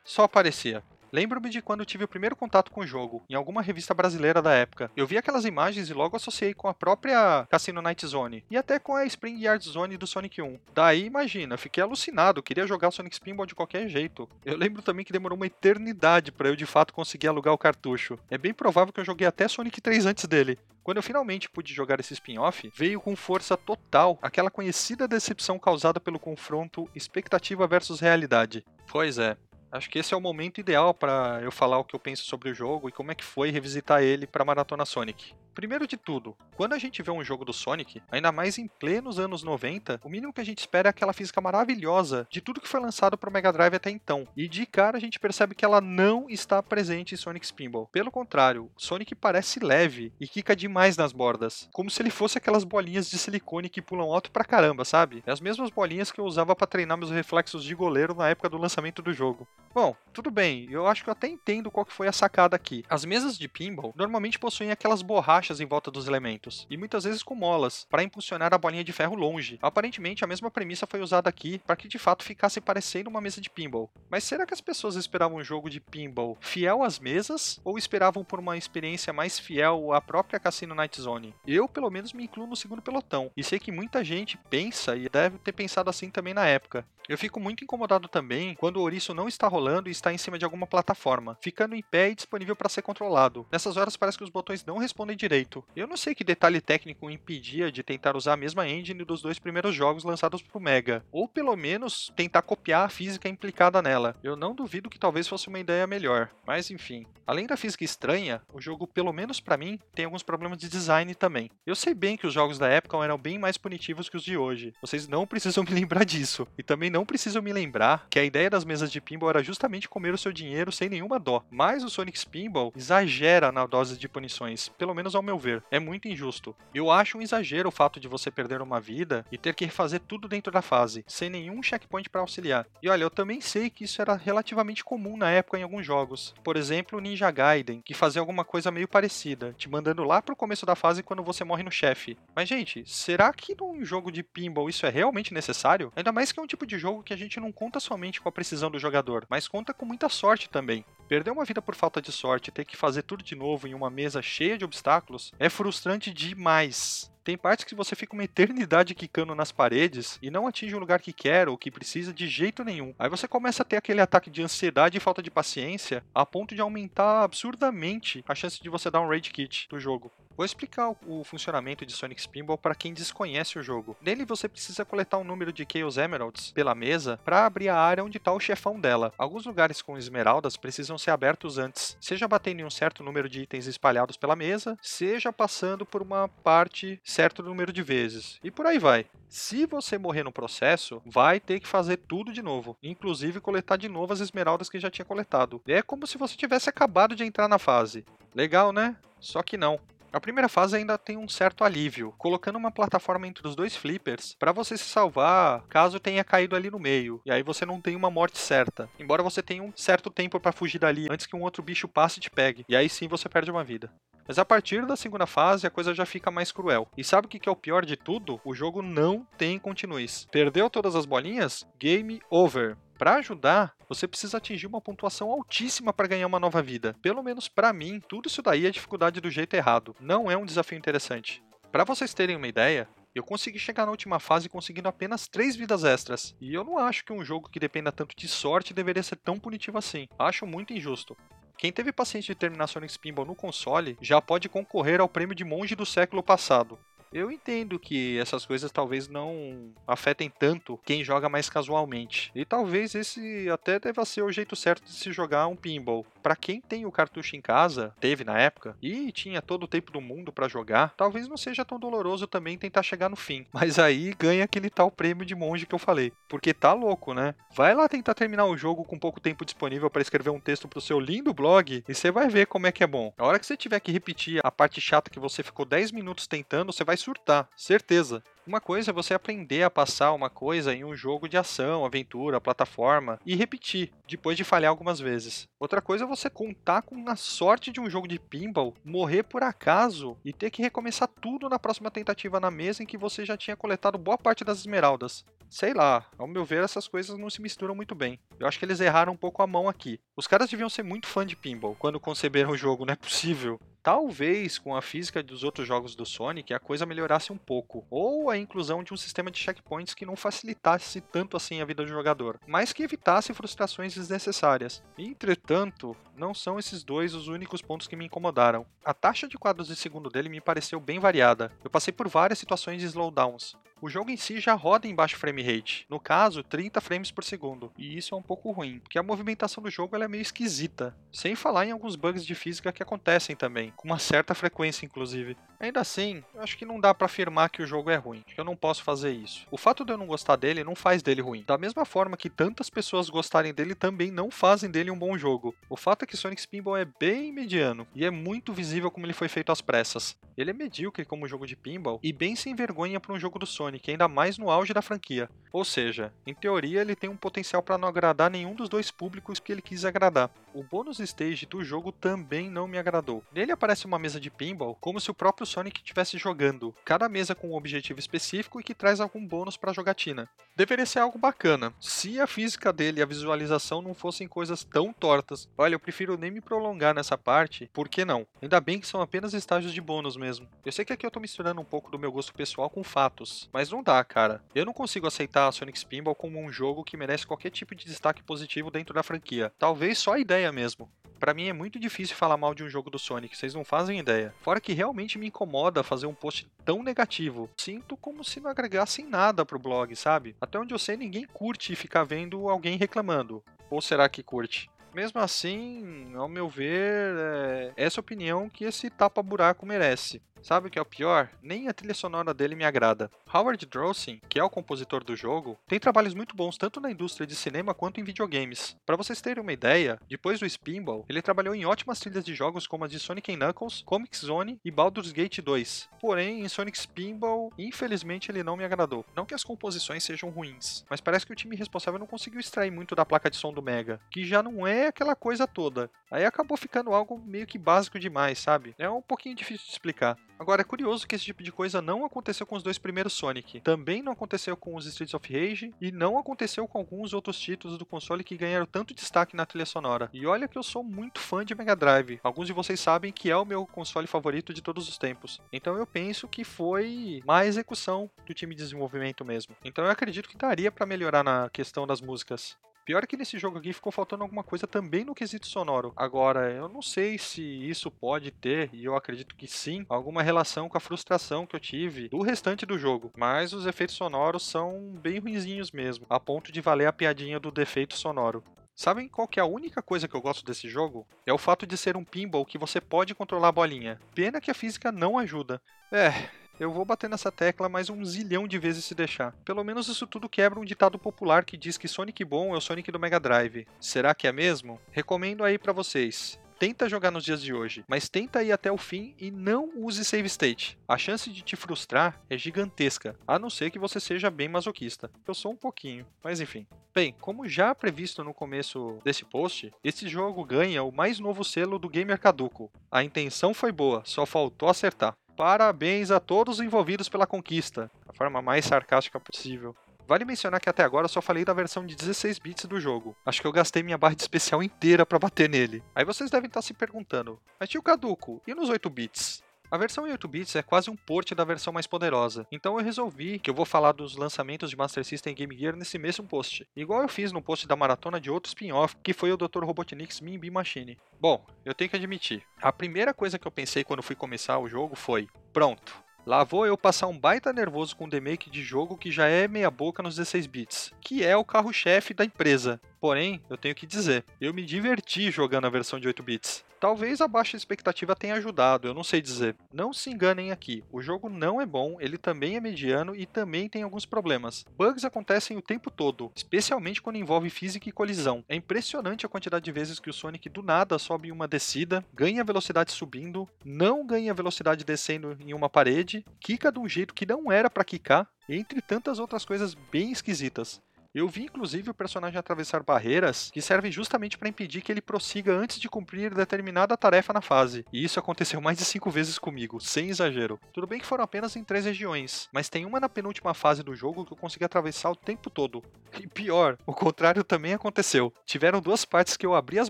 Só 0.03 0.27
parecia. 0.27 0.83
Lembro-me 1.11 1.49
de 1.49 1.61
quando 1.61 1.85
tive 1.85 2.03
o 2.03 2.07
primeiro 2.07 2.35
contato 2.35 2.71
com 2.71 2.81
o 2.81 2.87
jogo, 2.87 3.23
em 3.29 3.35
alguma 3.35 3.61
revista 3.61 3.93
brasileira 3.93 4.41
da 4.41 4.53
época. 4.53 4.91
Eu 4.95 5.07
vi 5.07 5.17
aquelas 5.17 5.45
imagens 5.45 5.89
e 5.89 5.93
logo 5.93 6.17
associei 6.17 6.53
com 6.53 6.67
a 6.67 6.73
própria 6.73 7.47
Cassino 7.49 7.81
Night 7.81 8.05
Zone, 8.05 8.43
e 8.49 8.57
até 8.57 8.79
com 8.79 8.95
a 8.95 9.05
Spring 9.05 9.43
Yard 9.43 9.67
Zone 9.67 9.97
do 9.97 10.07
Sonic 10.07 10.41
1. 10.41 10.59
Daí, 10.73 11.05
imagina, 11.05 11.57
fiquei 11.57 11.81
alucinado, 11.81 12.43
queria 12.43 12.67
jogar 12.67 12.91
Sonic 12.91 13.15
Spinball 13.15 13.45
de 13.45 13.55
qualquer 13.55 13.87
jeito. 13.87 14.29
Eu 14.45 14.57
lembro 14.57 14.81
também 14.81 15.05
que 15.05 15.13
demorou 15.13 15.37
uma 15.37 15.47
eternidade 15.47 16.31
para 16.31 16.49
eu 16.49 16.55
de 16.55 16.65
fato 16.65 16.93
conseguir 16.93 17.27
alugar 17.27 17.53
o 17.53 17.57
cartucho. 17.57 18.19
É 18.29 18.37
bem 18.37 18.53
provável 18.53 18.93
que 18.93 18.99
eu 18.99 19.05
joguei 19.05 19.27
até 19.27 19.47
Sonic 19.47 19.79
3 19.79 20.05
antes 20.05 20.25
dele. 20.25 20.59
Quando 20.83 20.97
eu 20.97 21.03
finalmente 21.03 21.49
pude 21.49 21.73
jogar 21.73 21.99
esse 21.99 22.13
spin-off, 22.13 22.71
veio 22.73 23.01
com 23.01 23.13
força 23.13 23.57
total 23.57 24.17
aquela 24.21 24.49
conhecida 24.49 25.05
decepção 25.05 25.59
causada 25.59 25.99
pelo 25.99 26.17
confronto 26.17 26.89
expectativa 26.95 27.67
versus 27.67 27.99
realidade. 27.99 28.63
Pois 28.89 29.17
é, 29.17 29.35
Acho 29.71 29.89
que 29.89 29.99
esse 29.99 30.13
é 30.13 30.17
o 30.17 30.21
momento 30.21 30.59
ideal 30.59 30.93
para 30.93 31.39
eu 31.43 31.51
falar 31.51 31.77
o 31.77 31.83
que 31.83 31.95
eu 31.95 31.99
penso 31.99 32.23
sobre 32.23 32.49
o 32.49 32.53
jogo 32.53 32.87
e 32.87 32.91
como 32.91 33.11
é 33.11 33.15
que 33.15 33.23
foi 33.23 33.51
revisitar 33.51 34.01
ele 34.01 34.25
para 34.25 34.45
Maratona 34.45 34.85
Sonic. 34.85 35.33
Primeiro 35.57 35.87
de 35.87 35.97
tudo, 35.97 36.37
quando 36.55 36.73
a 36.73 36.77
gente 36.77 37.01
vê 37.01 37.09
um 37.09 37.23
jogo 37.23 37.43
do 37.43 37.51
Sonic, 37.51 37.99
ainda 38.11 38.31
mais 38.31 38.59
em 38.59 38.67
plenos 38.67 39.17
anos 39.17 39.41
90, 39.41 39.99
o 40.03 40.07
mínimo 40.07 40.31
que 40.31 40.39
a 40.39 40.45
gente 40.45 40.59
espera 40.59 40.89
é 40.89 40.91
aquela 40.91 41.13
física 41.13 41.41
maravilhosa 41.41 42.27
de 42.29 42.41
tudo 42.41 42.61
que 42.61 42.67
foi 42.67 42.79
lançado 42.79 43.17
para 43.17 43.27
o 43.27 43.33
Mega 43.33 43.51
Drive 43.51 43.73
até 43.73 43.89
então. 43.89 44.27
E 44.37 44.47
de 44.47 44.67
cara 44.67 44.97
a 44.97 44.99
gente 44.99 45.19
percebe 45.19 45.55
que 45.55 45.65
ela 45.65 45.81
não 45.81 46.29
está 46.29 46.61
presente 46.61 47.15
em 47.15 47.17
Sonic 47.17 47.43
Spinball. 47.43 47.89
Pelo 47.91 48.11
contrário, 48.11 48.69
Sonic 48.77 49.15
parece 49.15 49.59
leve 49.59 50.13
e 50.19 50.27
quica 50.27 50.55
demais 50.55 50.95
nas 50.95 51.11
bordas, 51.11 51.67
como 51.73 51.89
se 51.89 52.03
ele 52.03 52.11
fosse 52.11 52.37
aquelas 52.37 52.63
bolinhas 52.63 53.09
de 53.09 53.17
silicone 53.17 53.67
que 53.67 53.81
pulam 53.81 54.13
alto 54.13 54.29
pra 54.29 54.45
caramba, 54.45 54.85
sabe? 54.85 55.23
É 55.25 55.31
as 55.31 55.41
mesmas 55.41 55.71
bolinhas 55.71 56.11
que 56.11 56.21
eu 56.21 56.25
usava 56.25 56.55
para 56.55 56.67
treinar 56.67 56.99
meus 56.99 57.09
reflexos 57.09 57.63
de 57.63 57.73
goleiro 57.73 58.13
na 58.13 58.29
época 58.29 58.47
do 58.47 58.59
lançamento 58.59 59.01
do 59.01 59.11
jogo. 59.11 59.47
Bom, 59.73 59.95
tudo 60.13 60.31
bem, 60.31 60.67
eu 60.71 60.87
acho 60.87 61.03
que 61.03 61.09
eu 61.09 61.13
até 61.13 61.27
entendo 61.27 61.69
qual 61.69 61.85
que 61.85 61.93
foi 61.93 62.07
a 62.07 62.11
sacada 62.11 62.55
aqui. 62.55 62.83
As 62.89 63.05
mesas 63.05 63.37
de 63.37 63.47
pinball 63.47 63.93
normalmente 63.95 64.39
possuem 64.39 64.71
aquelas 64.71 65.03
borrachas 65.03 65.46
em 65.59 65.65
volta 65.65 65.89
dos 65.89 66.07
elementos, 66.07 66.67
e 66.69 66.77
muitas 66.77 67.03
vezes 67.03 67.23
com 67.23 67.33
molas, 67.35 67.87
para 67.89 68.03
impulsionar 68.03 68.53
a 68.53 68.57
bolinha 68.57 68.83
de 68.83 68.91
ferro 68.91 69.15
longe. 69.15 69.57
Aparentemente, 69.61 70.23
a 70.23 70.27
mesma 70.27 70.51
premissa 70.51 70.85
foi 70.85 71.01
usada 71.01 71.29
aqui 71.29 71.59
para 71.65 71.75
que 71.75 71.87
de 71.87 71.97
fato 71.97 72.23
ficasse 72.23 72.59
parecendo 72.59 73.09
uma 73.09 73.21
mesa 73.21 73.39
de 73.39 73.49
pinball. 73.49 73.89
Mas 74.09 74.23
será 74.23 74.45
que 74.45 74.53
as 74.53 74.61
pessoas 74.61 74.95
esperavam 74.95 75.37
um 75.37 75.43
jogo 75.43 75.69
de 75.69 75.79
pinball 75.79 76.37
fiel 76.41 76.83
às 76.83 76.99
mesas, 76.99 77.59
ou 77.63 77.77
esperavam 77.77 78.23
por 78.23 78.39
uma 78.39 78.57
experiência 78.57 79.13
mais 79.13 79.39
fiel 79.39 79.93
à 79.93 80.01
própria 80.01 80.39
Cassino 80.39 80.75
Night 80.75 81.01
Zone? 81.01 81.33
Eu, 81.45 81.67
pelo 81.67 81.89
menos, 81.89 82.13
me 82.13 82.23
incluo 82.23 82.47
no 82.47 82.55
segundo 82.55 82.81
pelotão, 82.81 83.31
e 83.35 83.43
sei 83.43 83.59
que 83.59 83.71
muita 83.71 84.03
gente 84.03 84.37
pensa 84.49 84.95
e 84.95 85.07
deve 85.09 85.37
ter 85.39 85.51
pensado 85.51 85.89
assim 85.89 86.09
também 86.09 86.33
na 86.33 86.45
época. 86.45 86.85
Eu 87.09 87.17
fico 87.17 87.39
muito 87.39 87.63
incomodado 87.63 88.07
também 88.07 88.53
quando 88.55 88.77
o 88.77 88.81
ouriço 88.81 89.13
não 89.13 89.27
está 89.27 89.47
rolando 89.47 89.87
e 89.87 89.91
está 89.91 90.11
em 90.11 90.17
cima 90.17 90.37
de 90.37 90.43
alguma 90.43 90.67
plataforma, 90.67 91.37
ficando 91.41 91.73
em 91.73 91.81
pé 91.81 92.09
e 92.09 92.15
disponível 92.15 92.55
para 92.55 92.67
ser 92.67 92.81
controlado. 92.81 93.47
Nessas 93.51 93.77
horas 93.77 93.95
parece 93.95 94.17
que 94.17 94.23
os 94.23 94.29
botões 94.29 94.65
não 94.65 94.77
respondem 94.77 95.15
direito. 95.15 95.63
Eu 95.75 95.87
não 95.87 95.95
sei 95.95 96.13
que 96.13 96.23
detalhe 96.23 96.59
técnico 96.59 97.09
impedia 97.09 97.71
de 97.71 97.81
tentar 97.81 98.17
usar 98.17 98.33
a 98.33 98.37
mesma 98.37 98.67
engine 98.67 99.05
dos 99.05 99.21
dois 99.21 99.39
primeiros 99.39 99.73
jogos 99.73 100.03
lançados 100.03 100.41
pro 100.41 100.59
Mega, 100.59 101.05
ou 101.11 101.27
pelo 101.27 101.55
menos 101.55 102.11
tentar 102.15 102.41
copiar 102.41 102.85
a 102.85 102.89
física 102.89 103.29
implicada 103.29 103.81
nela. 103.81 104.15
Eu 104.21 104.35
não 104.35 104.53
duvido 104.53 104.89
que 104.89 104.99
talvez 104.99 105.27
fosse 105.27 105.47
uma 105.47 105.59
ideia 105.59 105.87
melhor, 105.87 106.29
mas 106.45 106.69
enfim. 106.69 107.05
Além 107.27 107.45
da 107.45 107.57
física 107.57 107.83
estranha, 107.83 108.41
o 108.53 108.61
jogo, 108.61 108.87
pelo 108.87 109.11
menos 109.11 109.41
para 109.41 109.57
mim, 109.57 109.77
tem 109.93 110.05
alguns 110.05 110.23
problemas 110.23 110.57
de 110.57 110.69
design 110.69 111.13
também. 111.13 111.51
Eu 111.65 111.75
sei 111.75 111.93
bem 111.93 112.15
que 112.15 112.25
os 112.25 112.33
jogos 112.33 112.57
da 112.57 112.69
época 112.69 112.97
eram 113.03 113.17
bem 113.17 113.37
mais 113.37 113.57
punitivos 113.57 114.07
que 114.07 114.15
os 114.15 114.23
de 114.23 114.37
hoje. 114.37 114.73
Vocês 114.81 115.09
não 115.09 115.27
precisam 115.27 115.63
me 115.67 115.71
lembrar 115.71 116.05
disso. 116.05 116.47
E 116.57 116.63
também 116.63 116.89
não 116.89 116.96
não 116.97 117.05
preciso 117.05 117.43
me 117.43 117.53
lembrar 117.53 118.07
que 118.09 118.17
a 118.17 118.23
ideia 118.23 118.49
das 118.49 118.65
mesas 118.65 118.91
de 118.91 118.99
pinball 118.99 119.29
era 119.29 119.43
justamente 119.43 119.87
comer 119.87 120.15
o 120.15 120.17
seu 120.17 120.33
dinheiro 120.33 120.71
sem 120.71 120.89
nenhuma 120.89 121.19
dó. 121.19 121.43
Mas 121.51 121.83
o 121.83 121.91
Sonic 121.91 122.25
Pinball 122.25 122.73
exagera 122.75 123.51
na 123.51 123.67
dose 123.67 123.99
de 123.99 124.09
punições, 124.09 124.67
pelo 124.69 124.95
menos 124.95 125.13
ao 125.13 125.21
meu 125.21 125.37
ver. 125.37 125.63
É 125.69 125.79
muito 125.79 126.07
injusto. 126.07 126.55
Eu 126.73 126.89
acho 126.89 127.19
um 127.19 127.21
exagero 127.21 127.69
o 127.69 127.71
fato 127.71 127.99
de 127.99 128.07
você 128.07 128.31
perder 128.31 128.63
uma 128.63 128.81
vida 128.81 129.23
e 129.31 129.37
ter 129.37 129.53
que 129.53 129.65
refazer 129.65 129.99
tudo 129.99 130.27
dentro 130.27 130.51
da 130.51 130.63
fase, 130.63 131.05
sem 131.05 131.29
nenhum 131.29 131.61
checkpoint 131.61 132.09
para 132.09 132.21
auxiliar. 132.21 132.65
E 132.81 132.89
olha, 132.89 133.03
eu 133.03 133.11
também 133.11 133.41
sei 133.41 133.69
que 133.69 133.83
isso 133.83 134.01
era 134.01 134.15
relativamente 134.15 134.83
comum 134.83 135.15
na 135.15 135.29
época 135.29 135.59
em 135.59 135.63
alguns 135.63 135.85
jogos. 135.85 136.33
Por 136.43 136.57
exemplo, 136.57 136.99
Ninja 136.99 137.29
Gaiden, 137.29 137.79
que 137.85 137.93
fazia 137.93 138.19
alguma 138.19 138.43
coisa 138.43 138.71
meio 138.71 138.87
parecida, 138.87 139.53
te 139.55 139.69
mandando 139.69 140.03
lá 140.03 140.19
pro 140.19 140.35
começo 140.35 140.65
da 140.65 140.73
fase 140.73 141.03
quando 141.03 141.21
você 141.21 141.43
morre 141.43 141.61
no 141.61 141.71
chefe. 141.71 142.17
Mas 142.35 142.49
gente, 142.49 142.83
será 142.87 143.31
que 143.31 143.55
num 143.55 143.85
jogo 143.85 144.11
de 144.11 144.23
pinball 144.23 144.67
isso 144.67 144.83
é 144.87 144.89
realmente 144.89 145.31
necessário? 145.31 145.93
Ainda 145.95 146.11
mais 146.11 146.31
que 146.31 146.39
é 146.39 146.43
um 146.43 146.47
tipo 146.47 146.65
de 146.65 146.79
jogo 146.79 146.86
jogo 146.87 147.03
que 147.03 147.13
a 147.13 147.17
gente 147.17 147.37
não 147.37 147.51
conta 147.51 147.81
somente 147.81 148.21
com 148.21 148.29
a 148.29 148.31
precisão 148.31 148.71
do 148.71 148.79
jogador, 148.79 149.27
mas 149.29 149.45
conta 149.45 149.73
com 149.73 149.85
muita 149.85 150.07
sorte 150.07 150.49
também. 150.49 150.85
Perder 151.09 151.31
uma 151.31 151.43
vida 151.43 151.61
por 151.61 151.75
falta 151.75 152.01
de 152.01 152.13
sorte 152.13 152.49
ter 152.49 152.63
que 152.63 152.77
fazer 152.77 153.01
tudo 153.01 153.23
de 153.23 153.35
novo 153.35 153.67
em 153.67 153.73
uma 153.73 153.89
mesa 153.89 154.21
cheia 154.21 154.57
de 154.57 154.63
obstáculos 154.63 155.33
é 155.37 155.49
frustrante 155.49 156.13
demais. 156.13 157.11
Tem 157.27 157.37
partes 157.37 157.65
que 157.65 157.75
você 157.75 157.93
fica 157.93 158.13
uma 158.13 158.23
eternidade 158.23 158.95
quicando 158.95 159.35
nas 159.35 159.51
paredes 159.51 160.17
e 160.21 160.31
não 160.31 160.47
atinge 160.47 160.73
o 160.73 160.79
lugar 160.79 161.01
que 161.01 161.11
quer 161.11 161.49
ou 161.49 161.57
que 161.57 161.69
precisa 161.69 162.13
de 162.13 162.25
jeito 162.25 162.63
nenhum. 162.63 162.95
Aí 162.97 163.09
você 163.09 163.27
começa 163.27 163.63
a 163.63 163.65
ter 163.65 163.75
aquele 163.75 163.99
ataque 163.99 164.29
de 164.29 164.41
ansiedade 164.41 164.95
e 164.95 165.01
falta 165.01 165.21
de 165.21 165.29
paciência 165.29 166.01
a 166.15 166.25
ponto 166.25 166.55
de 166.55 166.61
aumentar 166.61 167.23
absurdamente 167.23 168.23
a 168.25 168.33
chance 168.33 168.63
de 168.63 168.69
você 168.69 168.89
dar 168.89 169.01
um 169.01 169.09
raid 169.09 169.29
kit 169.29 169.67
do 169.69 169.77
jogo. 169.77 170.09
Vou 170.37 170.45
explicar 170.45 170.95
o 171.07 171.23
funcionamento 171.23 171.83
de 171.83 171.91
Sonic 171.91 172.21
Spinball 172.21 172.59
para 172.59 172.75
quem 172.75 172.93
desconhece 172.93 173.57
o 173.57 173.63
jogo. 173.63 173.97
Nele 173.99 174.23
você 174.23 174.47
precisa 174.47 174.85
coletar 174.85 175.17
um 175.17 175.23
número 175.23 175.51
de 175.51 175.65
Chaos 175.67 175.97
Emeralds 175.97 176.51
pela 176.51 176.75
mesa 176.75 177.19
para 177.25 177.47
abrir 177.47 177.69
a 177.69 177.75
área 177.75 178.03
onde 178.03 178.17
está 178.17 178.31
o 178.31 178.39
chefão 178.39 178.79
dela. 178.79 179.11
Alguns 179.17 179.47
lugares 179.47 179.81
com 179.81 179.97
esmeraldas 179.97 180.55
precisam 180.55 180.95
ser 180.95 181.09
abertos 181.09 181.57
antes, 181.57 181.97
seja 181.99 182.27
batendo 182.27 182.61
em 182.61 182.65
um 182.65 182.69
certo 182.69 183.03
número 183.03 183.27
de 183.27 183.41
itens 183.41 183.65
espalhados 183.65 184.15
pela 184.15 184.35
mesa, 184.35 184.77
seja 184.79 185.33
passando 185.33 185.87
por 185.87 186.03
uma 186.03 186.27
parte 186.27 187.01
certo 187.17 187.41
número 187.41 187.73
de 187.73 187.81
vezes. 187.81 188.39
E 188.43 188.51
por 188.51 188.67
aí 188.67 188.77
vai. 188.77 189.07
Se 189.27 189.65
você 189.65 189.97
morrer 189.97 190.21
no 190.21 190.31
processo, 190.31 191.01
vai 191.03 191.39
ter 191.39 191.59
que 191.59 191.67
fazer 191.67 191.97
tudo 191.97 192.31
de 192.31 192.43
novo, 192.43 192.77
inclusive 192.83 193.41
coletar 193.41 193.75
de 193.75 193.89
novo 193.89 194.13
as 194.13 194.19
esmeraldas 194.19 194.69
que 194.69 194.79
já 194.79 194.91
tinha 194.91 195.03
coletado. 195.03 195.59
É 195.67 195.81
como 195.81 196.05
se 196.05 196.15
você 196.15 196.37
tivesse 196.37 196.69
acabado 196.69 197.15
de 197.15 197.23
entrar 197.23 197.47
na 197.47 197.57
fase. 197.57 198.05
Legal, 198.35 198.71
né? 198.71 198.95
Só 199.19 199.41
que 199.41 199.57
não. 199.57 199.79
A 200.13 200.19
primeira 200.19 200.47
fase 200.47 200.77
ainda 200.77 200.95
tem 200.95 201.17
um 201.17 201.27
certo 201.27 201.63
alívio, 201.63 202.13
colocando 202.19 202.55
uma 202.55 202.71
plataforma 202.71 203.27
entre 203.27 203.47
os 203.47 203.55
dois 203.55 203.75
flippers 203.75 204.35
para 204.37 204.51
você 204.51 204.77
se 204.77 204.85
salvar 204.85 205.63
caso 205.69 205.99
tenha 205.99 206.23
caído 206.23 206.55
ali 206.55 206.69
no 206.69 206.79
meio, 206.79 207.19
e 207.25 207.31
aí 207.31 207.41
você 207.41 207.65
não 207.65 207.81
tem 207.81 207.95
uma 207.95 208.11
morte 208.11 208.37
certa. 208.37 208.87
Embora 208.99 209.23
você 209.23 209.41
tenha 209.41 209.63
um 209.63 209.73
certo 209.75 210.11
tempo 210.11 210.39
para 210.39 210.51
fugir 210.51 210.77
dali 210.77 211.07
antes 211.09 211.25
que 211.25 211.35
um 211.35 211.41
outro 211.41 211.63
bicho 211.63 211.87
passe 211.87 212.19
e 212.19 212.21
te 212.21 212.29
pegue, 212.29 212.63
e 212.69 212.75
aí 212.75 212.87
sim 212.87 213.07
você 213.07 213.27
perde 213.27 213.49
uma 213.49 213.63
vida. 213.63 213.91
Mas 214.27 214.37
a 214.37 214.45
partir 214.45 214.85
da 214.85 214.95
segunda 214.95 215.25
fase 215.25 215.65
a 215.65 215.69
coisa 215.69 215.93
já 215.93 216.05
fica 216.05 216.29
mais 216.29 216.51
cruel. 216.51 216.89
E 216.97 217.03
sabe 217.03 217.27
o 217.27 217.29
que 217.29 217.47
é 217.47 217.51
o 217.51 217.55
pior 217.55 217.85
de 217.85 217.95
tudo? 217.95 218.41
O 218.43 218.53
jogo 218.53 218.81
não 218.81 219.25
tem 219.37 219.57
continues. 219.57 220.27
Perdeu 220.31 220.69
todas 220.69 220.95
as 220.95 221.05
bolinhas? 221.05 221.65
Game 221.79 222.21
over. 222.29 222.75
Para 222.97 223.15
ajudar, 223.15 223.75
você 223.87 224.07
precisa 224.07 224.37
atingir 224.37 224.65
uma 224.65 224.81
pontuação 224.81 225.31
altíssima 225.31 225.93
para 225.93 226.07
ganhar 226.07 226.25
uma 226.25 226.39
nova 226.39 226.61
vida. 226.63 226.95
Pelo 227.01 227.23
menos 227.23 227.47
para 227.47 227.71
mim, 227.71 228.01
tudo 228.09 228.27
isso 228.27 228.41
daí 228.41 228.65
é 228.65 228.71
dificuldade 228.71 229.21
do 229.21 229.29
jeito 229.29 229.53
errado. 229.55 229.95
Não 229.99 230.29
é 230.29 230.35
um 230.35 230.45
desafio 230.45 230.77
interessante. 230.77 231.43
Para 231.71 231.83
vocês 231.83 232.13
terem 232.13 232.35
uma 232.35 232.47
ideia, 232.47 232.89
eu 233.13 233.23
consegui 233.23 233.59
chegar 233.59 233.85
na 233.85 233.91
última 233.91 234.19
fase 234.19 234.49
conseguindo 234.49 234.89
apenas 234.89 235.27
3 235.27 235.55
vidas 235.55 235.83
extras. 235.83 236.35
E 236.41 236.53
eu 236.53 236.63
não 236.63 236.77
acho 236.77 237.05
que 237.05 237.13
um 237.13 237.23
jogo 237.23 237.49
que 237.49 237.59
dependa 237.59 237.91
tanto 237.91 238.15
de 238.15 238.27
sorte 238.27 238.73
deveria 238.73 239.03
ser 239.03 239.15
tão 239.15 239.39
punitivo 239.39 239.77
assim. 239.77 240.07
Acho 240.17 240.45
muito 240.45 240.73
injusto. 240.73 241.15
Quem 241.57 241.71
teve 241.71 241.91
paciência 241.91 242.33
de 242.33 242.39
terminar 242.39 242.67
Sonic 242.67 242.93
Spinball 242.93 243.25
no 243.25 243.33
console 243.33 243.97
já 243.99 244.21
pode 244.21 244.47
concorrer 244.47 245.01
ao 245.01 245.09
prêmio 245.09 245.33
de 245.33 245.43
monge 245.43 245.75
do 245.75 245.85
século 245.85 246.21
passado. 246.21 246.77
Eu 247.11 247.31
entendo 247.31 247.79
que 247.79 248.19
essas 248.19 248.45
coisas 248.45 248.71
talvez 248.71 249.07
não 249.07 249.73
afetem 249.87 250.29
tanto 250.29 250.79
quem 250.85 251.03
joga 251.03 251.29
mais 251.29 251.49
casualmente. 251.49 252.31
E 252.35 252.45
talvez 252.45 252.93
esse 252.93 253.49
até 253.49 253.79
deva 253.79 254.05
ser 254.05 254.21
o 254.21 254.31
jeito 254.31 254.55
certo 254.55 254.83
de 254.83 254.91
se 254.91 255.11
jogar 255.11 255.47
um 255.47 255.55
pinball. 255.55 256.05
Para 256.27 256.35
quem 256.35 256.59
tem 256.59 256.85
o 256.85 256.91
cartucho 256.91 257.37
em 257.37 257.41
casa, 257.41 257.95
teve 258.01 258.25
na 258.25 258.37
época, 258.37 258.75
e 258.81 259.13
tinha 259.13 259.41
todo 259.41 259.63
o 259.63 259.67
tempo 259.67 259.93
do 259.93 260.01
mundo 260.01 260.29
para 260.29 260.49
jogar, 260.49 260.93
talvez 260.97 261.25
não 261.25 261.37
seja 261.37 261.63
tão 261.63 261.79
doloroso 261.79 262.27
também 262.27 262.57
tentar 262.57 262.83
chegar 262.83 263.07
no 263.07 263.15
fim. 263.15 263.45
Mas 263.53 263.79
aí 263.79 264.13
ganha 264.19 264.43
aquele 264.43 264.69
tal 264.69 264.91
prêmio 264.91 265.25
de 265.25 265.33
monge 265.33 265.65
que 265.65 265.73
eu 265.73 265.79
falei. 265.79 266.11
Porque 266.27 266.53
tá 266.53 266.73
louco, 266.73 267.13
né? 267.13 267.33
Vai 267.55 267.73
lá 267.73 267.87
tentar 267.87 268.13
terminar 268.13 268.43
o 268.43 268.57
jogo 268.57 268.83
com 268.83 268.99
pouco 268.99 269.21
tempo 269.21 269.45
disponível 269.45 269.89
para 269.89 270.01
escrever 270.01 270.31
um 270.31 270.39
texto 270.41 270.67
pro 270.67 270.81
seu 270.81 270.99
lindo 270.99 271.33
blog 271.33 271.81
e 271.87 271.95
você 271.95 272.11
vai 272.11 272.27
ver 272.27 272.47
como 272.47 272.67
é 272.67 272.73
que 272.73 272.83
é 272.83 272.87
bom. 272.87 273.13
A 273.17 273.25
hora 273.25 273.39
que 273.39 273.45
você 273.45 273.55
tiver 273.55 273.79
que 273.79 273.93
repetir 273.93 274.41
a 274.43 274.51
parte 274.51 274.81
chata 274.81 275.09
que 275.09 275.21
você 275.21 275.41
ficou 275.41 275.65
10 275.65 275.93
minutos 275.93 276.27
tentando, 276.27 276.73
você 276.73 276.83
vai 276.83 276.97
vai 276.97 276.97
surtar, 276.97 277.47
certeza. 277.55 278.23
Uma 278.47 278.61
coisa 278.61 278.91
é 278.91 278.93
você 278.93 279.13
aprender 279.13 279.63
a 279.63 279.69
passar 279.69 280.13
uma 280.13 280.29
coisa 280.29 280.73
em 280.73 280.85
um 280.85 280.95
jogo 280.95 281.27
de 281.27 281.35
ação, 281.35 281.83
aventura, 281.83 282.39
plataforma 282.39 283.19
e 283.25 283.35
repetir, 283.35 283.91
depois 284.07 284.37
de 284.37 284.45
falhar 284.45 284.69
algumas 284.69 285.01
vezes. 285.01 285.49
Outra 285.59 285.81
coisa 285.81 286.05
é 286.05 286.07
você 286.07 286.29
contar 286.29 286.81
com 286.81 287.09
a 287.09 287.17
sorte 287.17 287.73
de 287.73 287.81
um 287.81 287.89
jogo 287.89 288.07
de 288.07 288.17
pinball, 288.17 288.73
morrer 288.85 289.23
por 289.23 289.43
acaso 289.43 290.15
e 290.23 290.31
ter 290.31 290.49
que 290.49 290.61
recomeçar 290.61 291.09
tudo 291.09 291.49
na 291.49 291.59
próxima 291.59 291.91
tentativa 291.91 292.39
na 292.39 292.49
mesa 292.49 292.81
em 292.81 292.85
que 292.85 292.97
você 292.97 293.25
já 293.25 293.35
tinha 293.35 293.57
coletado 293.57 293.97
boa 293.97 294.17
parte 294.17 294.45
das 294.45 294.59
esmeraldas. 294.59 295.25
Sei 295.49 295.73
lá, 295.73 296.05
ao 296.17 296.25
meu 296.25 296.45
ver 296.45 296.63
essas 296.63 296.87
coisas 296.87 297.17
não 297.17 297.29
se 297.29 297.41
misturam 297.41 297.75
muito 297.75 297.95
bem. 297.95 298.17
Eu 298.39 298.47
acho 298.47 298.57
que 298.57 298.63
eles 298.63 298.79
erraram 298.79 299.11
um 299.11 299.17
pouco 299.17 299.43
a 299.43 299.47
mão 299.47 299.67
aqui. 299.67 299.99
Os 300.15 300.25
caras 300.25 300.49
deviam 300.49 300.69
ser 300.69 300.83
muito 300.83 301.07
fã 301.07 301.25
de 301.25 301.35
pinball 301.35 301.75
quando 301.77 301.99
conceberam 301.99 302.51
o 302.51 302.57
jogo, 302.57 302.85
não 302.85 302.93
é 302.93 302.97
possível. 302.97 303.59
Talvez 303.87 304.57
com 304.57 304.75
a 304.75 304.81
física 304.81 305.23
dos 305.23 305.45
outros 305.45 305.65
jogos 305.65 305.95
do 305.95 306.05
Sonic 306.05 306.53
a 306.53 306.59
coisa 306.59 306.85
melhorasse 306.85 307.31
um 307.31 307.37
pouco, 307.37 307.87
ou 307.89 308.29
a 308.29 308.37
inclusão 308.37 308.83
de 308.83 308.93
um 308.93 308.97
sistema 308.97 309.31
de 309.31 309.39
checkpoints 309.39 309.93
que 309.93 310.05
não 310.05 310.17
facilitasse 310.17 310.99
tanto 310.99 311.37
assim 311.37 311.61
a 311.61 311.65
vida 311.65 311.85
do 311.85 311.89
jogador, 311.89 312.37
mas 312.45 312.73
que 312.73 312.83
evitasse 312.83 313.33
frustrações 313.33 313.95
desnecessárias. 313.95 314.83
Entretanto, 314.97 315.95
não 316.17 316.33
são 316.33 316.59
esses 316.59 316.83
dois 316.83 317.13
os 317.13 317.29
únicos 317.29 317.61
pontos 317.61 317.87
que 317.87 317.95
me 317.95 318.03
incomodaram. 318.03 318.65
A 318.83 318.93
taxa 318.93 319.25
de 319.25 319.37
quadros 319.37 319.69
de 319.69 319.75
segundo 319.77 320.09
dele 320.09 320.27
me 320.27 320.41
pareceu 320.41 320.81
bem 320.81 320.99
variada. 320.99 321.53
Eu 321.63 321.69
passei 321.69 321.93
por 321.93 322.09
várias 322.09 322.39
situações 322.39 322.81
de 322.81 322.87
slowdowns. 322.87 323.55
O 323.79 323.89
jogo 323.89 324.09
em 324.09 324.17
si 324.17 324.39
já 324.39 324.55
roda 324.55 324.87
em 324.87 324.95
baixo 324.95 325.17
frame 325.17 325.43
rate, 325.43 325.85
no 325.87 325.99
caso 325.99 326.41
30 326.41 326.81
frames 326.81 327.11
por 327.11 327.23
segundo, 327.23 327.71
e 327.77 327.95
isso 327.95 328.15
é 328.15 328.17
um 328.17 328.23
pouco 328.23 328.49
ruim, 328.49 328.79
porque 328.79 328.97
a 328.97 329.03
movimentação 329.03 329.61
do 329.63 329.69
jogo 329.69 329.95
é 329.95 330.07
meio 330.07 330.21
esquisita, 330.21 330.97
sem 331.11 331.35
falar 331.35 331.67
em 331.67 331.71
alguns 331.71 331.95
bugs 331.95 332.25
de 332.25 332.33
física 332.33 332.71
que 332.71 332.81
acontecem 332.81 333.35
também, 333.35 333.71
com 333.77 333.87
uma 333.87 333.99
certa 333.99 334.35
frequência 334.35 334.85
inclusive. 334.85 335.37
Ainda 335.59 335.79
assim, 335.79 336.23
eu 336.35 336.41
acho 336.41 336.57
que 336.57 336.65
não 336.65 336.79
dá 336.79 336.93
para 336.93 337.05
afirmar 337.05 337.49
que 337.49 337.63
o 337.63 337.65
jogo 337.65 337.89
é 337.89 337.95
ruim, 337.95 338.23
eu 338.35 338.43
não 338.43 338.55
posso 338.55 338.83
fazer 338.83 339.11
isso. 339.11 339.47
O 339.49 339.57
fato 339.57 339.85
de 339.85 339.93
eu 339.93 339.97
não 339.97 340.05
gostar 340.05 340.35
dele 340.35 340.63
não 340.63 340.75
faz 340.75 341.01
dele 341.01 341.21
ruim. 341.21 341.43
Da 341.47 341.57
mesma 341.57 341.85
forma 341.85 342.17
que 342.17 342.29
tantas 342.29 342.69
pessoas 342.69 343.09
gostarem 343.09 343.53
dele 343.53 343.73
também 343.73 344.11
não 344.11 344.29
fazem 344.29 344.69
dele 344.69 344.91
um 344.91 344.99
bom 344.99 345.17
jogo. 345.17 345.55
O 345.69 345.77
fato 345.77 346.03
é 346.03 346.05
que 346.05 346.17
Sonic 346.17 346.41
Spinball 346.41 346.77
é 346.77 346.85
bem 346.85 347.31
mediano 347.31 347.87
e 347.95 348.05
é 348.05 348.11
muito 348.11 348.53
visível 348.53 348.91
como 348.91 349.05
ele 349.05 349.13
foi 349.13 349.27
feito 349.27 349.51
às 349.51 349.61
pressas. 349.61 350.17
Ele 350.37 350.51
é 350.51 350.53
medíocre 350.53 351.03
como 351.03 351.27
jogo 351.27 351.47
de 351.47 351.55
pinball 351.55 351.99
e 352.03 352.13
bem 352.13 352.35
sem 352.35 352.53
vergonha 352.53 352.99
para 352.99 353.13
um 353.13 353.19
jogo 353.19 353.39
do 353.39 353.47
Sonic, 353.47 353.89
ainda 353.89 354.07
mais 354.07 354.37
no 354.37 354.51
auge 354.51 354.73
da 354.73 354.83
franquia. 354.83 355.27
Ou 355.51 355.65
seja, 355.65 356.13
em 356.27 356.33
teoria 356.33 356.81
ele 356.81 356.95
tem 356.95 357.09
um 357.09 357.17
potencial 357.17 357.63
para 357.63 357.77
não 357.77 357.87
agradar 357.87 358.29
nenhum 358.29 358.53
dos 358.53 358.69
dois 358.69 358.91
públicos 358.91 359.39
que 359.39 359.51
ele 359.51 359.61
quis 359.61 359.83
agradar. 359.83 360.29
O 360.53 360.61
bônus 360.63 360.99
stage 360.99 361.47
do 361.47 361.63
jogo 361.63 361.91
também 361.91 362.49
não 362.49 362.67
me 362.67 362.77
agradou. 362.77 363.23
Nele 363.33 363.51
aparece 363.57 363.87
uma 363.87 363.97
mesa 363.97 364.19
de 364.19 364.29
pinball 364.29 364.77
como 364.79 365.01
se 365.01 365.09
o 365.09 365.13
próprio 365.13 365.45
Sonic 365.45 365.81
estivesse 365.81 366.17
jogando, 366.17 366.73
cada 366.85 367.09
mesa 367.09 367.33
com 367.33 367.49
um 367.49 367.55
objetivo 367.55 367.99
específico 367.99 368.59
e 368.59 368.63
que 368.63 368.75
traz 368.75 368.99
algum 369.01 369.25
bônus 369.25 369.57
para 369.57 369.71
a 369.71 369.73
jogatina. 369.73 370.29
Deveria 370.55 370.85
ser 370.85 370.99
algo 370.99 371.17
bacana, 371.17 371.73
se 371.79 372.19
a 372.19 372.27
física 372.27 372.71
dele 372.71 372.99
e 372.99 373.03
a 373.03 373.05
visualização 373.05 373.81
não 373.81 373.93
fossem 373.93 374.27
coisas 374.27 374.63
tão 374.63 374.93
tortas. 374.93 375.49
Olha, 375.57 375.75
eu 375.75 375.79
prefiro 375.79 376.17
nem 376.17 376.31
me 376.31 376.39
prolongar 376.39 376.93
nessa 376.93 377.17
parte, 377.17 377.69
por 377.73 377.89
que 377.89 378.05
não? 378.05 378.25
Ainda 378.41 378.61
bem 378.61 378.79
que 378.79 378.87
são 378.87 379.01
apenas 379.01 379.33
estágios 379.33 379.73
de 379.73 379.81
bônus 379.81 380.15
mesmo. 380.15 380.47
Eu 380.63 380.71
sei 380.71 380.85
que 380.85 380.93
aqui 380.93 381.05
eu 381.05 381.11
tô 381.11 381.19
misturando 381.19 381.59
um 381.59 381.65
pouco 381.65 381.91
do 381.91 381.99
meu 381.99 382.11
gosto 382.11 382.33
pessoal 382.33 382.69
com 382.69 382.83
fatos, 382.83 383.49
mas 383.51 383.71
não 383.71 383.81
dá, 383.81 384.03
cara. 384.03 384.43
Eu 384.53 384.65
não 384.65 384.73
consigo 384.73 385.07
aceitar 385.07 385.47
a 385.47 385.51
Sonic 385.51 385.79
Spinball 385.79 386.15
como 386.15 386.39
um 386.39 386.51
jogo 386.51 386.83
que 386.83 386.97
merece 386.97 387.25
qualquer 387.25 387.49
tipo 387.49 387.73
de 387.75 387.85
destaque 387.85 388.23
positivo 388.23 388.71
dentro 388.71 388.93
da 388.93 389.03
franquia. 389.03 389.51
Talvez 389.57 389.97
só 389.97 390.13
a 390.13 390.19
ideia 390.19 390.51
mesmo. 390.51 390.89
Para 391.19 391.33
mim 391.33 391.47
é 391.47 391.53
muito 391.53 391.79
difícil 391.79 392.15
falar 392.15 392.37
mal 392.37 392.53
de 392.53 392.63
um 392.63 392.69
jogo 392.69 392.89
do 392.89 392.99
Sonic, 392.99 393.35
vocês 393.35 393.53
não 393.53 393.65
fazem 393.65 393.99
ideia. 393.99 394.33
Fora 394.41 394.61
que 394.61 394.73
realmente 394.73 395.17
me 395.17 395.27
incomoda 395.27 395.83
fazer 395.83 396.05
um 396.05 396.13
post 396.13 396.47
tão 396.63 396.83
negativo. 396.83 397.49
Sinto 397.57 397.97
como 397.97 398.23
se 398.23 398.39
não 398.39 398.51
agregassem 398.51 399.05
nada 399.05 399.45
pro 399.45 399.59
blog, 399.59 399.95
sabe? 399.95 400.35
Até 400.39 400.59
onde 400.59 400.73
eu 400.73 400.79
sei, 400.79 400.95
ninguém 400.95 401.25
curte 401.25 401.75
ficar 401.75 402.03
vendo 402.03 402.49
alguém 402.49 402.77
reclamando. 402.77 403.43
Ou 403.69 403.81
será 403.81 404.07
que 404.07 404.21
curte? 404.21 404.69
Mesmo 404.93 405.19
assim, 405.19 406.13
ao 406.15 406.27
meu 406.27 406.49
ver, 406.49 407.15
é 407.17 407.73
essa 407.75 407.99
opinião 407.99 408.49
que 408.49 408.63
esse 408.63 408.89
tapa-buraco 408.89 409.65
merece. 409.65 410.21
Sabe 410.41 410.67
o 410.67 410.71
que 410.71 410.79
é 410.79 410.81
o 410.81 410.85
pior? 410.85 411.29
Nem 411.41 411.67
a 411.67 411.73
trilha 411.73 411.93
sonora 411.93 412.33
dele 412.33 412.55
me 412.55 412.63
agrada. 412.63 413.11
Howard 413.33 413.65
Drossen, 413.65 414.21
que 414.29 414.39
é 414.39 414.43
o 414.43 414.49
compositor 414.49 415.03
do 415.03 415.15
jogo, 415.15 415.57
tem 415.67 415.79
trabalhos 415.79 416.13
muito 416.13 416.35
bons 416.35 416.57
tanto 416.57 416.79
na 416.79 416.91
indústria 416.91 417.27
de 417.27 417.35
cinema 417.35 417.73
quanto 417.73 417.99
em 417.99 418.03
videogames. 418.03 418.77
Para 418.85 418.95
vocês 418.95 419.21
terem 419.21 419.43
uma 419.43 419.53
ideia, 419.53 419.99
depois 420.09 420.39
do 420.39 420.45
Spinball, 420.45 421.05
ele 421.09 421.21
trabalhou 421.21 421.53
em 421.53 421.65
ótimas 421.65 421.99
trilhas 421.99 422.23
de 422.23 422.33
jogos 422.33 422.65
como 422.65 422.85
as 422.85 422.91
de 422.91 422.99
Sonic 422.99 423.35
Knuckles, 423.35 423.83
Comic 423.85 424.17
Zone 424.17 424.59
e 424.63 424.71
Baldur's 424.71 425.11
Gate 425.11 425.39
2. 425.39 425.89
Porém, 425.99 426.41
em 426.41 426.47
Sonic 426.47 426.77
Spinball, 426.77 427.51
infelizmente 427.57 428.31
ele 428.31 428.43
não 428.43 428.57
me 428.57 428.63
agradou. 428.63 429.05
Não 429.15 429.25
que 429.25 429.33
as 429.33 429.43
composições 429.43 430.03
sejam 430.03 430.29
ruins, 430.29 430.85
mas 430.89 431.01
parece 431.01 431.25
que 431.25 431.33
o 431.33 431.35
time 431.35 431.55
responsável 431.55 431.99
não 431.99 432.07
conseguiu 432.07 432.39
extrair 432.39 432.71
muito 432.71 432.95
da 432.95 433.05
placa 433.05 433.29
de 433.29 433.35
som 433.35 433.51
do 433.51 433.61
Mega, 433.61 433.99
que 434.09 434.25
já 434.25 434.41
não 434.41 434.65
é 434.65 434.87
aquela 434.87 435.15
coisa 435.15 435.45
toda. 435.45 435.89
Aí 436.09 436.23
acabou 436.23 436.57
ficando 436.57 436.93
algo 436.93 437.21
meio 437.25 437.45
que 437.45 437.57
básico 437.57 437.99
demais, 437.99 438.39
sabe? 438.39 438.73
É 438.77 438.89
um 438.89 439.01
pouquinho 439.01 439.35
difícil 439.35 439.65
de 439.65 439.71
explicar. 439.71 440.17
Agora, 440.39 440.61
é 440.61 440.65
curioso 440.65 441.07
que 441.07 441.15
esse 441.15 441.25
tipo 441.25 441.41
de 441.41 441.51
coisa 441.51 441.81
não 441.81 442.05
aconteceu 442.05 442.45
com 442.45 442.55
os 442.55 442.63
dois 442.63 442.77
primeiros 442.77 443.13
Sonic. 443.13 443.59
Também 443.61 444.03
não 444.03 444.11
aconteceu 444.11 444.55
com 444.55 444.75
os 444.75 444.85
Streets 444.85 445.13
of 445.13 445.33
Rage 445.33 445.73
e 445.81 445.91
não 445.91 446.17
aconteceu 446.17 446.67
com 446.67 446.77
alguns 446.77 447.13
outros 447.13 447.39
títulos 447.39 447.77
do 447.77 447.85
console 447.85 448.23
que 448.23 448.37
ganharam 448.37 448.65
tanto 448.65 448.93
destaque 448.93 449.35
na 449.35 449.45
trilha 449.45 449.65
sonora. 449.65 450.09
E 450.13 450.25
olha 450.25 450.47
que 450.47 450.57
eu 450.57 450.63
sou 450.63 450.83
muito 450.83 451.19
fã 451.19 451.43
de 451.43 451.55
Mega 451.55 451.75
Drive. 451.75 452.19
Alguns 452.23 452.47
de 452.47 452.53
vocês 452.53 452.79
sabem 452.79 453.11
que 453.11 453.31
é 453.31 453.35
o 453.35 453.45
meu 453.45 453.65
console 453.65 454.05
favorito 454.05 454.53
de 454.53 454.61
todos 454.61 454.87
os 454.87 454.97
tempos. 454.97 455.41
Então 455.51 455.75
eu 455.75 455.87
penso 455.87 456.27
que 456.27 456.43
foi 456.43 457.21
má 457.25 457.45
execução 457.45 458.09
do 458.25 458.33
time 458.33 458.53
de 458.53 458.61
desenvolvimento 458.61 459.25
mesmo. 459.25 459.55
Então 459.65 459.83
eu 459.83 459.91
acredito 459.91 460.29
que 460.29 460.37
daria 460.37 460.71
para 460.71 460.85
melhorar 460.85 461.23
na 461.23 461.49
questão 461.49 461.87
das 461.87 461.99
músicas. 461.99 462.57
Pior 462.87 463.03
é 463.03 463.05
que 463.05 463.17
nesse 463.17 463.37
jogo 463.37 463.57
aqui 463.57 463.73
ficou 463.73 463.91
faltando 463.91 464.23
alguma 464.23 464.45
coisa 464.45 464.65
também 464.65 465.03
no 465.03 465.13
quesito 465.13 465.45
sonoro. 465.45 465.91
Agora, 465.93 466.49
eu 466.53 466.69
não 466.69 466.81
sei 466.81 467.17
se 467.17 467.41
isso 467.41 467.91
pode 467.91 468.31
ter, 468.31 468.69
e 468.71 468.85
eu 468.85 468.95
acredito 468.95 469.35
que 469.35 469.45
sim, 469.45 469.85
alguma 469.89 470.23
relação 470.23 470.69
com 470.69 470.77
a 470.77 470.79
frustração 470.79 471.45
que 471.45 471.53
eu 471.53 471.59
tive 471.59 472.07
do 472.07 472.21
restante 472.21 472.65
do 472.65 472.79
jogo. 472.79 473.11
Mas 473.17 473.51
os 473.51 473.65
efeitos 473.65 473.93
sonoros 473.93 474.47
são 474.47 474.95
bem 475.01 475.19
ruinzinhos 475.19 475.69
mesmo, 475.69 476.05
a 476.09 476.17
ponto 476.17 476.49
de 476.49 476.61
valer 476.61 476.85
a 476.85 476.93
piadinha 476.93 477.41
do 477.41 477.51
defeito 477.51 477.97
sonoro. 477.97 478.41
Sabem 478.73 479.09
qual 479.09 479.27
que 479.27 479.41
é 479.41 479.43
a 479.43 479.45
única 479.45 479.81
coisa 479.81 480.07
que 480.07 480.15
eu 480.15 480.21
gosto 480.21 480.45
desse 480.45 480.69
jogo? 480.69 481.05
É 481.25 481.33
o 481.33 481.37
fato 481.37 481.67
de 481.67 481.75
ser 481.75 481.97
um 481.97 482.05
pinball 482.05 482.45
que 482.45 482.57
você 482.57 482.79
pode 482.79 483.13
controlar 483.13 483.49
a 483.49 483.51
bolinha. 483.51 483.99
Pena 484.15 484.39
que 484.39 484.49
a 484.49 484.53
física 484.53 484.93
não 484.93 485.17
ajuda. 485.17 485.61
É, 485.91 486.29
eu 486.59 486.71
vou 486.71 486.83
bater 486.83 487.09
nessa 487.09 487.31
tecla 487.31 487.69
mais 487.69 487.89
um 487.89 488.03
zilhão 488.03 488.47
de 488.47 488.57
vezes 488.57 488.85
se 488.85 488.95
deixar. 488.95 489.33
Pelo 489.45 489.63
menos 489.63 489.87
isso 489.87 490.07
tudo 490.07 490.29
quebra 490.29 490.59
um 490.59 490.65
ditado 490.65 490.97
popular 490.97 491.45
que 491.45 491.57
diz 491.57 491.77
que 491.77 491.87
Sonic 491.87 492.23
bom 492.25 492.53
é 492.53 492.57
o 492.57 492.61
Sonic 492.61 492.91
do 492.91 492.99
Mega 492.99 493.19
Drive. 493.19 493.67
Será 493.79 494.15
que 494.15 494.27
é 494.27 494.31
mesmo? 494.31 494.79
Recomendo 494.91 495.43
aí 495.43 495.57
para 495.57 495.73
vocês 495.73 496.39
tenta 496.59 496.89
jogar 496.89 497.11
nos 497.11 497.23
dias 497.23 497.41
de 497.41 497.53
hoje, 497.53 497.83
mas 497.87 498.09
tenta 498.09 498.43
ir 498.43 498.51
até 498.51 498.71
o 498.71 498.77
fim 498.77 499.13
e 499.19 499.29
não 499.29 499.69
use 499.75 500.03
save 500.03 500.27
state. 500.27 500.77
A 500.87 500.97
chance 500.97 501.29
de 501.29 501.41
te 501.41 501.55
frustrar 501.55 502.19
é 502.29 502.37
gigantesca, 502.37 503.15
a 503.27 503.37
não 503.37 503.49
ser 503.49 503.69
que 503.69 503.77
você 503.79 503.99
seja 503.99 504.29
bem 504.29 504.47
masoquista. 504.47 505.11
Eu 505.27 505.33
sou 505.33 505.51
um 505.51 505.55
pouquinho, 505.55 506.05
mas 506.23 506.41
enfim. 506.41 506.65
Bem, 506.93 507.13
como 507.21 507.47
já 507.47 507.75
previsto 507.75 508.23
no 508.23 508.33
começo 508.33 508.97
desse 509.03 509.23
post, 509.23 509.71
esse 509.83 510.07
jogo 510.07 510.43
ganha 510.43 510.81
o 510.81 510.91
mais 510.91 511.19
novo 511.19 511.43
selo 511.43 511.77
do 511.77 511.89
Gamer 511.89 512.19
Caduco. 512.19 512.71
A 512.91 513.03
intenção 513.03 513.53
foi 513.53 513.71
boa, 513.71 514.01
só 514.03 514.25
faltou 514.25 514.67
acertar. 514.67 515.15
Parabéns 515.37 516.09
a 516.09 516.19
todos 516.19 516.59
envolvidos 516.59 517.07
pela 517.07 517.27
conquista, 517.27 517.91
da 518.07 518.11
forma 518.11 518.41
mais 518.41 518.65
sarcástica 518.65 519.19
possível. 519.19 519.75
Vale 520.07 520.25
mencionar 520.25 520.59
que 520.59 520.67
até 520.67 520.81
agora 520.81 521.05
eu 521.05 521.09
só 521.09 521.21
falei 521.21 521.45
da 521.45 521.53
versão 521.53 521.85
de 521.85 521.95
16 521.95 522.39
bits 522.39 522.65
do 522.65 522.79
jogo. 522.79 523.15
Acho 523.23 523.39
que 523.41 523.47
eu 523.47 523.51
gastei 523.51 523.83
minha 523.83 523.99
barra 523.99 524.15
de 524.15 524.23
especial 524.23 524.63
inteira 524.63 525.05
para 525.05 525.19
bater 525.19 525.47
nele. 525.47 525.83
Aí 525.93 526.03
vocês 526.03 526.31
devem 526.31 526.47
estar 526.47 526.63
se 526.63 526.73
perguntando, 526.73 527.39
mas 527.59 527.69
tio 527.69 527.83
Caduco, 527.83 528.41
e 528.47 528.55
nos 528.55 528.67
8 528.67 528.89
bits? 528.89 529.43
A 529.69 529.77
versão 529.77 530.07
em 530.07 530.11
8 530.11 530.27
bits 530.29 530.55
é 530.55 530.63
quase 530.63 530.89
um 530.89 530.95
port 530.95 531.33
da 531.33 531.43
versão 531.43 531.73
mais 531.73 531.85
poderosa, 531.85 532.47
então 532.49 532.77
eu 532.79 532.85
resolvi 532.85 533.37
que 533.37 533.49
eu 533.49 533.53
vou 533.53 533.65
falar 533.65 533.91
dos 533.91 534.15
lançamentos 534.15 534.69
de 534.69 534.77
Master 534.77 535.03
System 535.03 535.35
Game 535.35 535.57
Gear 535.57 535.75
nesse 535.75 535.97
mesmo 535.97 536.25
post, 536.25 536.65
igual 536.73 537.01
eu 537.01 537.09
fiz 537.09 537.33
no 537.33 537.41
post 537.41 537.67
da 537.67 537.75
maratona 537.75 538.17
de 538.17 538.31
outro 538.31 538.47
spin-off, 538.47 538.95
que 539.03 539.11
foi 539.11 539.29
o 539.29 539.35
Dr. 539.35 539.65
Robotnik's 539.65 540.21
Bean 540.21 540.51
Machine. 540.51 540.97
Bom, 541.19 541.45
eu 541.65 541.73
tenho 541.73 541.89
que 541.89 541.97
admitir, 541.97 542.43
a 542.61 542.71
primeira 542.71 543.13
coisa 543.13 543.37
que 543.37 543.45
eu 543.45 543.51
pensei 543.51 543.83
quando 543.83 544.01
fui 544.01 544.15
começar 544.15 544.57
o 544.57 544.69
jogo 544.69 544.95
foi: 544.95 545.27
pronto, 545.51 546.01
Lá 546.27 546.43
vou 546.43 546.65
eu 546.65 546.77
passar 546.77 547.07
um 547.07 547.17
baita 547.17 547.53
nervoso 547.53 547.95
com 547.95 548.03
um 548.03 548.09
demake 548.09 548.49
de 548.49 548.61
jogo 548.61 548.97
que 548.97 549.09
já 549.09 549.27
é 549.27 549.47
meia 549.47 549.71
boca 549.71 550.03
nos 550.03 550.17
16 550.17 550.45
bits, 550.45 550.93
que 550.99 551.23
é 551.23 551.37
o 551.37 551.45
carro-chefe 551.45 552.13
da 552.13 552.25
empresa. 552.25 552.81
Porém, 552.99 553.41
eu 553.49 553.57
tenho 553.57 553.75
que 553.75 553.85
dizer, 553.85 554.25
eu 554.41 554.53
me 554.53 554.65
diverti 554.65 555.29
jogando 555.31 555.65
a 555.65 555.69
versão 555.69 555.99
de 555.99 556.07
8 556.07 556.23
bits. 556.23 556.65
Talvez 556.79 557.21
a 557.21 557.27
baixa 557.27 557.57
expectativa 557.57 558.15
tenha 558.15 558.35
ajudado, 558.35 558.87
eu 558.87 558.93
não 558.93 559.03
sei 559.03 559.19
dizer. 559.19 559.55
Não 559.73 559.91
se 559.91 560.11
enganem 560.11 560.51
aqui, 560.51 560.83
o 560.91 561.01
jogo 561.01 561.27
não 561.27 561.59
é 561.59 561.65
bom, 561.65 561.97
ele 561.99 562.19
também 562.19 562.55
é 562.55 562.59
mediano 562.59 563.15
e 563.15 563.25
também 563.25 563.67
tem 563.67 563.81
alguns 563.81 564.05
problemas. 564.05 564.63
Bugs 564.77 565.03
acontecem 565.03 565.57
o 565.57 565.61
tempo 565.61 565.89
todo, 565.89 566.31
especialmente 566.35 567.01
quando 567.01 567.17
envolve 567.17 567.49
física 567.49 567.89
e 567.89 567.91
colisão. 567.91 568.43
É 568.47 568.55
impressionante 568.55 569.25
a 569.25 569.29
quantidade 569.29 569.65
de 569.65 569.71
vezes 569.71 569.99
que 569.99 570.09
o 570.09 570.13
Sonic 570.13 570.49
do 570.49 570.61
nada 570.61 570.99
sobe 570.99 571.29
em 571.29 571.31
uma 571.31 571.47
descida, 571.47 572.05
ganha 572.13 572.43
velocidade 572.43 572.91
subindo, 572.91 573.49
não 573.65 574.05
ganha 574.05 574.33
velocidade 574.33 574.85
descendo 574.85 575.35
em 575.39 575.55
uma 575.55 575.69
parede, 575.69 576.23
quica 576.39 576.71
de 576.71 576.77
um 576.77 576.87
jeito 576.87 577.13
que 577.13 577.25
não 577.25 577.51
era 577.51 577.71
para 577.71 577.83
quicar, 577.83 578.29
entre 578.47 578.81
tantas 578.81 579.17
outras 579.17 579.43
coisas 579.43 579.73
bem 579.73 580.11
esquisitas. 580.11 580.79
Eu 581.17 581.27
vi 581.27 581.45
inclusive 581.45 581.89
o 581.89 581.95
personagem 581.95 582.37
atravessar 582.37 582.83
barreiras 582.83 583.49
que 583.51 583.59
servem 583.59 583.91
justamente 583.91 584.37
para 584.37 584.49
impedir 584.49 584.81
que 584.81 584.91
ele 584.91 585.01
prossiga 585.01 585.51
antes 585.51 585.79
de 585.79 585.89
cumprir 585.89 586.31
determinada 586.31 586.95
tarefa 586.95 587.33
na 587.33 587.41
fase. 587.41 587.83
E 587.91 588.03
isso 588.03 588.19
aconteceu 588.19 588.61
mais 588.61 588.77
de 588.77 588.85
cinco 588.85 589.09
vezes 589.09 589.39
comigo, 589.39 589.81
sem 589.81 590.09
exagero. 590.09 590.59
Tudo 590.71 590.85
bem 590.85 590.99
que 590.99 591.07
foram 591.07 591.23
apenas 591.23 591.55
em 591.55 591.63
três 591.63 591.85
regiões, 591.85 592.47
mas 592.53 592.69
tem 592.69 592.85
uma 592.85 592.99
na 592.99 593.09
penúltima 593.09 593.55
fase 593.55 593.81
do 593.81 593.95
jogo 593.95 594.25
que 594.25 594.33
eu 594.33 594.37
consegui 594.37 594.63
atravessar 594.63 595.09
o 595.09 595.15
tempo 595.15 595.49
todo. 595.49 595.81
E 596.19 596.27
pior, 596.27 596.77
o 596.85 596.93
contrário 596.93 597.43
também 597.43 597.73
aconteceu. 597.73 598.31
Tiveram 598.45 598.79
duas 598.79 599.03
partes 599.03 599.35
que 599.35 599.45
eu 599.45 599.55
abri 599.55 599.79
as 599.79 599.89